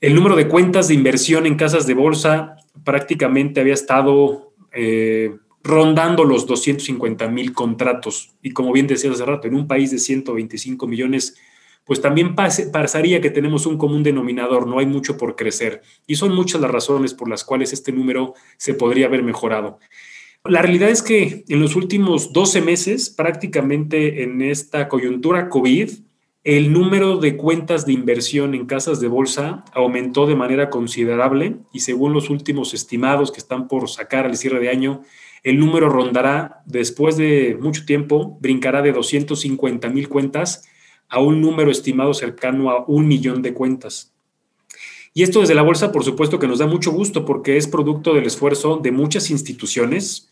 El 0.00 0.14
número 0.14 0.36
de 0.36 0.46
cuentas 0.46 0.88
de 0.88 0.94
inversión 0.94 1.46
en 1.46 1.56
casas 1.56 1.86
de 1.86 1.94
bolsa 1.94 2.56
prácticamente 2.84 3.60
había 3.60 3.74
estado 3.74 4.52
eh, 4.72 5.34
rondando 5.62 6.24
los 6.24 6.46
250 6.46 7.28
mil 7.28 7.52
contratos. 7.52 8.34
Y 8.42 8.50
como 8.50 8.72
bien 8.72 8.86
decías 8.86 9.14
hace 9.14 9.24
rato, 9.24 9.48
en 9.48 9.54
un 9.54 9.66
país 9.66 9.90
de 9.90 9.98
125 9.98 10.86
millones, 10.86 11.36
pues 11.84 12.00
también 12.00 12.34
pasaría 12.34 13.20
que 13.20 13.30
tenemos 13.30 13.66
un 13.66 13.76
común 13.76 14.02
denominador, 14.02 14.66
no 14.66 14.78
hay 14.78 14.86
mucho 14.86 15.16
por 15.16 15.34
crecer. 15.34 15.82
Y 16.06 16.16
son 16.16 16.34
muchas 16.34 16.60
las 16.60 16.70
razones 16.70 17.14
por 17.14 17.28
las 17.28 17.42
cuales 17.42 17.72
este 17.72 17.90
número 17.90 18.34
se 18.58 18.74
podría 18.74 19.06
haber 19.06 19.22
mejorado. 19.22 19.78
La 20.44 20.62
realidad 20.62 20.88
es 20.88 21.02
que 21.02 21.44
en 21.48 21.60
los 21.60 21.76
últimos 21.76 22.32
12 22.32 22.62
meses, 22.62 23.10
prácticamente 23.10 24.22
en 24.22 24.40
esta 24.40 24.88
coyuntura 24.88 25.50
COVID, 25.50 25.90
el 26.44 26.72
número 26.72 27.18
de 27.18 27.36
cuentas 27.36 27.84
de 27.84 27.92
inversión 27.92 28.54
en 28.54 28.64
casas 28.64 29.00
de 29.00 29.08
bolsa 29.08 29.66
aumentó 29.74 30.26
de 30.26 30.36
manera 30.36 30.70
considerable 30.70 31.56
y 31.74 31.80
según 31.80 32.14
los 32.14 32.30
últimos 32.30 32.72
estimados 32.72 33.30
que 33.30 33.40
están 33.40 33.68
por 33.68 33.90
sacar 33.90 34.24
al 34.24 34.38
cierre 34.38 34.60
de 34.60 34.70
año, 34.70 35.02
el 35.42 35.58
número 35.58 35.90
rondará 35.90 36.62
después 36.64 37.18
de 37.18 37.58
mucho 37.60 37.84
tiempo, 37.84 38.38
brincará 38.40 38.80
de 38.80 38.92
250 38.92 39.90
mil 39.90 40.08
cuentas 40.08 40.66
a 41.10 41.20
un 41.20 41.42
número 41.42 41.70
estimado 41.70 42.14
cercano 42.14 42.70
a 42.70 42.86
un 42.86 43.06
millón 43.06 43.42
de 43.42 43.52
cuentas. 43.52 44.14
Y 45.12 45.22
esto 45.22 45.40
desde 45.40 45.54
la 45.54 45.62
bolsa, 45.62 45.92
por 45.92 46.04
supuesto 46.04 46.38
que 46.38 46.46
nos 46.46 46.60
da 46.60 46.66
mucho 46.66 46.92
gusto 46.92 47.26
porque 47.26 47.58
es 47.58 47.66
producto 47.66 48.14
del 48.14 48.26
esfuerzo 48.26 48.78
de 48.78 48.92
muchas 48.92 49.30
instituciones, 49.30 50.29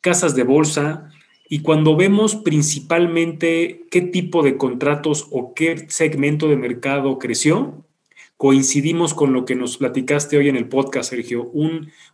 casas 0.00 0.34
de 0.34 0.42
bolsa, 0.42 1.10
y 1.48 1.62
cuando 1.62 1.96
vemos 1.96 2.36
principalmente 2.36 3.86
qué 3.90 4.02
tipo 4.02 4.42
de 4.42 4.56
contratos 4.56 5.26
o 5.30 5.52
qué 5.52 5.86
segmento 5.88 6.48
de 6.48 6.56
mercado 6.56 7.18
creció, 7.18 7.84
coincidimos 8.36 9.14
con 9.14 9.32
lo 9.32 9.44
que 9.44 9.56
nos 9.56 9.76
platicaste 9.76 10.38
hoy 10.38 10.48
en 10.48 10.56
el 10.56 10.68
podcast, 10.68 11.10
Sergio, 11.10 11.50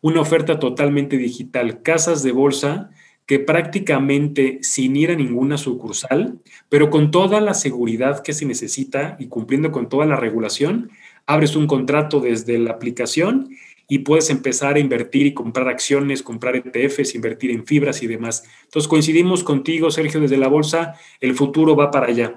una 0.00 0.20
oferta 0.20 0.58
totalmente 0.58 1.18
digital, 1.18 1.82
casas 1.82 2.22
de 2.22 2.32
bolsa 2.32 2.90
que 3.26 3.38
prácticamente 3.40 4.58
sin 4.62 4.96
ir 4.96 5.10
a 5.10 5.16
ninguna 5.16 5.58
sucursal, 5.58 6.38
pero 6.68 6.90
con 6.90 7.10
toda 7.10 7.40
la 7.40 7.54
seguridad 7.54 8.22
que 8.22 8.32
se 8.32 8.46
necesita 8.46 9.16
y 9.18 9.26
cumpliendo 9.26 9.70
con 9.70 9.88
toda 9.88 10.06
la 10.06 10.16
regulación, 10.16 10.90
abres 11.26 11.56
un 11.56 11.66
contrato 11.66 12.20
desde 12.20 12.58
la 12.58 12.70
aplicación 12.70 13.50
y 13.88 14.00
puedes 14.00 14.30
empezar 14.30 14.76
a 14.76 14.78
invertir 14.78 15.26
y 15.26 15.34
comprar 15.34 15.68
acciones, 15.68 16.22
comprar 16.22 16.56
ETFs, 16.56 17.14
invertir 17.14 17.50
en 17.50 17.66
fibras 17.66 18.02
y 18.02 18.06
demás. 18.06 18.44
Entonces 18.64 18.88
coincidimos 18.88 19.44
contigo, 19.44 19.90
Sergio, 19.90 20.20
desde 20.20 20.36
la 20.36 20.48
bolsa, 20.48 20.94
el 21.20 21.34
futuro 21.34 21.76
va 21.76 21.90
para 21.90 22.06
allá. 22.06 22.36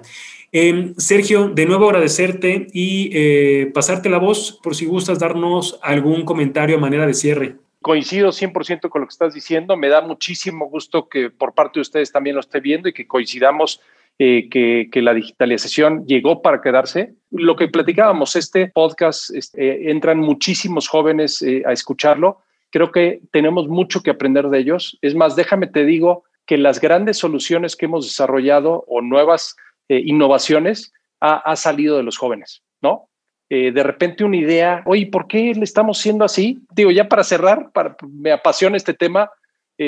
Em, 0.52 0.94
Sergio, 0.96 1.48
de 1.48 1.66
nuevo 1.66 1.86
agradecerte 1.86 2.66
y 2.72 3.10
eh, 3.12 3.70
pasarte 3.72 4.08
la 4.08 4.18
voz 4.18 4.58
por 4.62 4.74
si 4.74 4.84
gustas 4.84 5.18
darnos 5.18 5.78
algún 5.82 6.24
comentario 6.24 6.76
a 6.76 6.80
manera 6.80 7.06
de 7.06 7.14
cierre. 7.14 7.56
Coincido 7.82 8.30
100% 8.30 8.90
con 8.90 9.00
lo 9.00 9.06
que 9.06 9.12
estás 9.12 9.32
diciendo. 9.32 9.76
Me 9.76 9.88
da 9.88 10.02
muchísimo 10.02 10.68
gusto 10.68 11.08
que 11.08 11.30
por 11.30 11.54
parte 11.54 11.78
de 11.78 11.82
ustedes 11.82 12.12
también 12.12 12.34
lo 12.34 12.40
esté 12.40 12.60
viendo 12.60 12.88
y 12.88 12.92
que 12.92 13.06
coincidamos 13.06 13.80
eh, 14.22 14.50
que, 14.50 15.00
la 15.00 15.14
digitalización 15.14 16.04
llegó 16.04 16.42
para 16.42 16.60
quedarse. 16.60 17.14
Lo 17.30 17.56
que 17.56 17.68
platicábamos, 17.68 18.36
este 18.36 18.68
podcast, 18.68 19.34
este, 19.34 19.66
eh, 19.66 19.90
entran 19.90 20.18
muchísimos 20.18 20.88
jóvenes 20.88 21.40
eh, 21.40 21.62
a 21.64 21.72
escucharlo. 21.72 22.42
Creo 22.68 22.92
que 22.92 23.22
tenemos 23.32 23.66
mucho 23.68 24.02
que 24.02 24.10
aprender 24.10 24.50
de 24.50 24.58
ellos. 24.58 24.98
Es 25.00 25.14
más, 25.14 25.36
déjame 25.36 25.68
te 25.68 25.86
digo 25.86 26.24
que 26.44 26.58
las 26.58 26.82
grandes 26.82 27.16
soluciones 27.16 27.76
que 27.76 27.86
hemos 27.86 28.04
desarrollado 28.04 28.84
o 28.88 29.00
nuevas 29.00 29.56
innovaciones 29.88 30.92
ha, 31.20 31.56
salido 31.56 31.96
de 31.96 32.02
los 32.02 32.18
jóvenes, 32.18 32.62
¿no? 32.82 33.08
de 33.48 33.82
repente 33.82 34.22
una 34.22 34.36
idea, 34.36 34.82
oye, 34.86 35.06
¿por 35.06 35.26
qué 35.26 35.52
le 35.54 35.64
estamos 35.64 35.98
haciendo 35.98 36.24
así? 36.24 36.60
Digo, 36.72 36.92
ya 36.92 37.08
para 37.08 37.24
cerrar, 37.24 37.72
para, 37.72 37.96
me 38.08 38.30
apasiona 38.30 38.76
este 38.76 38.94
tema. 38.94 39.30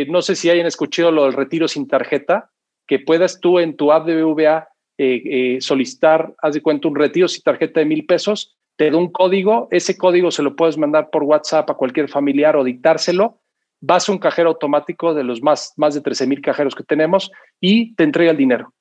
no 0.09 0.23
sé 0.23 0.35
si 0.35 0.51
hayan 0.51 0.67
escuchado 0.67 1.13
lo 1.13 1.25
del 1.25 1.35
retiro 1.35 1.69
sin 1.69 1.87
tarjeta 1.87 2.51
que 2.87 2.99
puedas 2.99 3.41
tú 3.41 3.59
en 3.59 3.77
tu 3.77 3.93
app 3.93 4.07
de 4.07 4.23
BVA 4.23 4.69
eh, 4.99 5.23
eh, 5.25 5.61
solicitar, 5.61 6.35
haz 6.43 6.55
de 6.55 6.63
cuenta, 6.63 6.89
un 6.89 6.97
retiro 6.97 7.29
sin 7.29 7.43
tarjeta 7.43 7.81
de 7.81 7.87
mil 7.87 8.07
pesos, 8.07 8.57
te 8.77 8.91
da 8.91 8.97
un 8.97 9.11
código, 9.11 9.69
ese 9.71 9.97
código 9.97 10.31
se 10.31 10.43
lo 10.43 10.57
puedes 10.57 10.79
mandar 10.79 11.11
por 11.11 11.23
WhatsApp 11.23 11.69
a 11.71 11.75
cualquier 11.75 12.09
familiar 12.09 12.57
o 12.57 12.65
dictárselo, 12.65 13.41
vas 13.81 14.09
a 14.09 14.13
un 14.13 14.19
cajero 14.19 14.51
automático 14.51 15.15
de 15.15 15.25
los 15.25 15.43
más, 15.43 15.73
más 15.77 15.95
de 15.95 16.01
13 16.01 16.27
mil 16.27 16.41
cajeros 16.41 16.75
que 16.75 16.85
tenemos 16.85 17.31
y 17.61 17.95
te 17.95 18.05
entrega 18.05 18.31
el 18.31 18.37
dinero. 18.37 18.73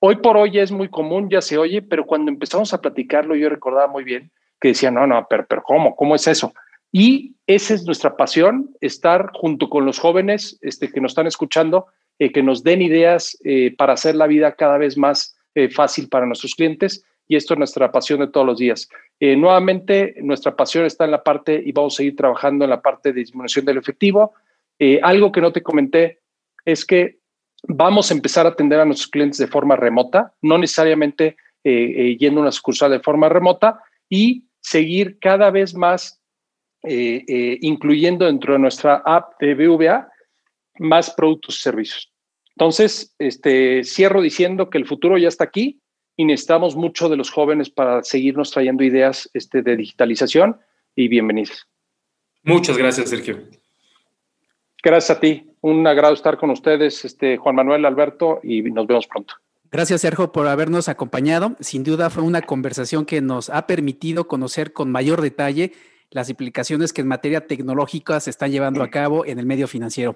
Hoy 0.00 0.16
por 0.16 0.36
hoy 0.36 0.58
es 0.58 0.70
muy 0.70 0.88
común, 0.88 1.28
ya 1.30 1.40
se 1.40 1.58
oye, 1.58 1.82
pero 1.82 2.06
cuando 2.06 2.30
empezamos 2.30 2.72
a 2.72 2.80
platicarlo 2.80 3.34
yo 3.34 3.48
recordaba 3.48 3.86
muy 3.88 4.04
bien 4.04 4.30
que 4.60 4.68
decía, 4.68 4.90
no, 4.90 5.06
no, 5.06 5.26
pero, 5.28 5.46
pero 5.46 5.62
¿cómo? 5.62 5.94
¿Cómo 5.96 6.14
es 6.14 6.26
eso? 6.26 6.52
Y 6.92 7.36
esa 7.46 7.74
es 7.74 7.84
nuestra 7.84 8.16
pasión, 8.16 8.70
estar 8.80 9.30
junto 9.34 9.68
con 9.68 9.84
los 9.84 9.98
jóvenes 9.98 10.58
este, 10.62 10.90
que 10.90 11.00
nos 11.00 11.12
están 11.12 11.26
escuchando 11.26 11.86
eh, 12.18 12.32
que 12.32 12.42
nos 12.42 12.62
den 12.62 12.82
ideas 12.82 13.36
eh, 13.44 13.74
para 13.76 13.92
hacer 13.94 14.14
la 14.14 14.26
vida 14.26 14.52
cada 14.52 14.78
vez 14.78 14.96
más 14.96 15.36
eh, 15.54 15.68
fácil 15.68 16.08
para 16.08 16.26
nuestros 16.26 16.54
clientes. 16.54 17.04
Y 17.28 17.36
esto 17.36 17.54
es 17.54 17.58
nuestra 17.58 17.90
pasión 17.90 18.20
de 18.20 18.28
todos 18.28 18.46
los 18.46 18.58
días. 18.58 18.88
nuevamente, 19.20 20.14
nuestra 20.22 20.54
pasión 20.54 20.84
está 20.84 21.06
en 21.06 21.10
la 21.10 21.24
parte, 21.24 21.60
y 21.64 21.72
vamos 21.72 21.94
a 21.94 21.96
seguir 21.96 22.14
trabajando 22.14 22.64
en 22.64 22.70
la 22.70 22.80
parte 22.80 23.12
de 23.12 23.20
disminución 23.20 23.64
del 23.64 23.78
efectivo. 23.78 24.34
algo 25.02 25.32
que 25.32 25.40
no 25.40 25.50
te 25.50 25.62
comenté 25.62 26.20
es 26.64 26.84
que 26.84 27.18
vamos 27.66 28.10
a 28.10 28.14
empezar 28.14 28.46
a 28.46 28.50
atender 28.50 28.78
a 28.78 28.84
nuestros 28.84 29.10
clientes 29.10 29.38
de 29.38 29.48
forma 29.48 29.74
remota, 29.74 30.34
no 30.40 30.56
necesariamente 30.56 31.36
yendo 31.64 32.38
a 32.38 32.42
una 32.42 32.52
sucursal 32.52 32.92
de 32.92 33.00
forma 33.00 33.28
remota, 33.28 33.80
y 34.08 34.44
seguir 34.60 35.18
cada 35.18 35.50
vez 35.50 35.74
más 35.74 36.20
eh, 36.88 37.24
eh, 37.26 37.58
incluyendo 37.62 38.26
dentro 38.26 38.52
de 38.52 38.60
nuestra 38.60 39.02
app 39.04 39.40
de 39.40 39.56
BVA 39.56 40.08
más 40.78 41.10
productos 41.10 41.58
y 41.58 41.62
servicios. 41.62 42.12
Entonces, 42.50 43.14
este, 43.18 43.84
cierro 43.84 44.22
diciendo 44.22 44.70
que 44.70 44.78
el 44.78 44.86
futuro 44.86 45.18
ya 45.18 45.28
está 45.28 45.44
aquí 45.44 45.80
y 46.16 46.24
necesitamos 46.24 46.74
mucho 46.74 47.08
de 47.08 47.16
los 47.16 47.30
jóvenes 47.30 47.68
para 47.68 48.02
seguirnos 48.02 48.50
trayendo 48.50 48.82
ideas 48.82 49.28
este, 49.34 49.62
de 49.62 49.76
digitalización 49.76 50.58
y 50.94 51.08
bienvenidos. 51.08 51.66
Muchas 52.42 52.78
gracias, 52.78 53.10
Sergio. 53.10 53.42
Gracias 54.82 55.16
a 55.16 55.20
ti. 55.20 55.50
Un 55.60 55.86
agrado 55.86 56.14
estar 56.14 56.38
con 56.38 56.50
ustedes, 56.50 57.04
este, 57.04 57.36
Juan 57.36 57.56
Manuel, 57.56 57.84
Alberto, 57.84 58.40
y 58.42 58.62
nos 58.62 58.86
vemos 58.86 59.06
pronto. 59.06 59.34
Gracias, 59.70 60.02
Sergio, 60.02 60.32
por 60.32 60.46
habernos 60.46 60.88
acompañado. 60.88 61.56
Sin 61.60 61.82
duda 61.82 62.08
fue 62.08 62.22
una 62.22 62.42
conversación 62.42 63.04
que 63.04 63.20
nos 63.20 63.50
ha 63.50 63.66
permitido 63.66 64.28
conocer 64.28 64.72
con 64.72 64.90
mayor 64.90 65.20
detalle 65.20 65.72
las 66.10 66.30
implicaciones 66.30 66.92
que 66.92 67.00
en 67.00 67.08
materia 67.08 67.46
tecnológica 67.46 68.20
se 68.20 68.30
están 68.30 68.52
llevando 68.52 68.82
a 68.82 68.90
cabo 68.90 69.26
en 69.26 69.38
el 69.38 69.44
medio 69.46 69.66
financiero. 69.66 70.14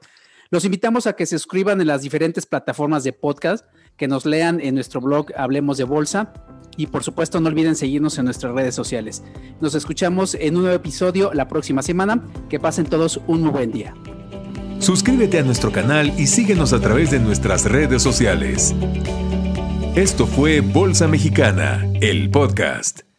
Los 0.53 0.65
invitamos 0.65 1.07
a 1.07 1.13
que 1.13 1.27
se 1.27 1.39
suscriban 1.39 1.81
en 1.81 1.87
las 1.87 2.03
diferentes 2.03 2.45
plataformas 2.45 3.05
de 3.05 3.13
podcast, 3.13 3.65
que 3.97 4.09
nos 4.09 4.27
lean 4.27 4.61
en 4.61 4.75
nuestro 4.75 5.01
blog 5.01 5.27
Hablemos 5.37 5.79
de 5.79 5.85
Bolsa 5.85 6.33
y 6.77 6.89
por 6.89 7.05
supuesto 7.05 7.39
no 7.41 7.49
olviden 7.49 7.77
seguirnos 7.77 8.19
en 8.19 8.25
nuestras 8.25 8.53
redes 8.53 8.75
sociales. 8.75 9.23
Nos 9.61 9.77
escuchamos 9.77 10.35
en 10.35 10.57
un 10.57 10.63
nuevo 10.63 10.77
episodio 10.77 11.33
la 11.35 11.47
próxima 11.47 11.83
semana. 11.83 12.25
Que 12.49 12.59
pasen 12.59 12.87
todos 12.87 13.21
un 13.29 13.43
muy 13.43 13.51
buen 13.51 13.71
día. 13.71 13.95
Suscríbete 14.81 15.39
a 15.39 15.43
nuestro 15.43 15.71
canal 15.71 16.13
y 16.19 16.27
síguenos 16.27 16.73
a 16.73 16.81
través 16.81 17.13
de 17.13 17.21
nuestras 17.21 17.67
redes 17.67 18.03
sociales. 18.03 18.75
Esto 19.95 20.27
fue 20.27 20.61
Bolsa 20.61 21.07
Mexicana, 21.07 21.87
el 22.01 22.31
podcast. 22.31 23.10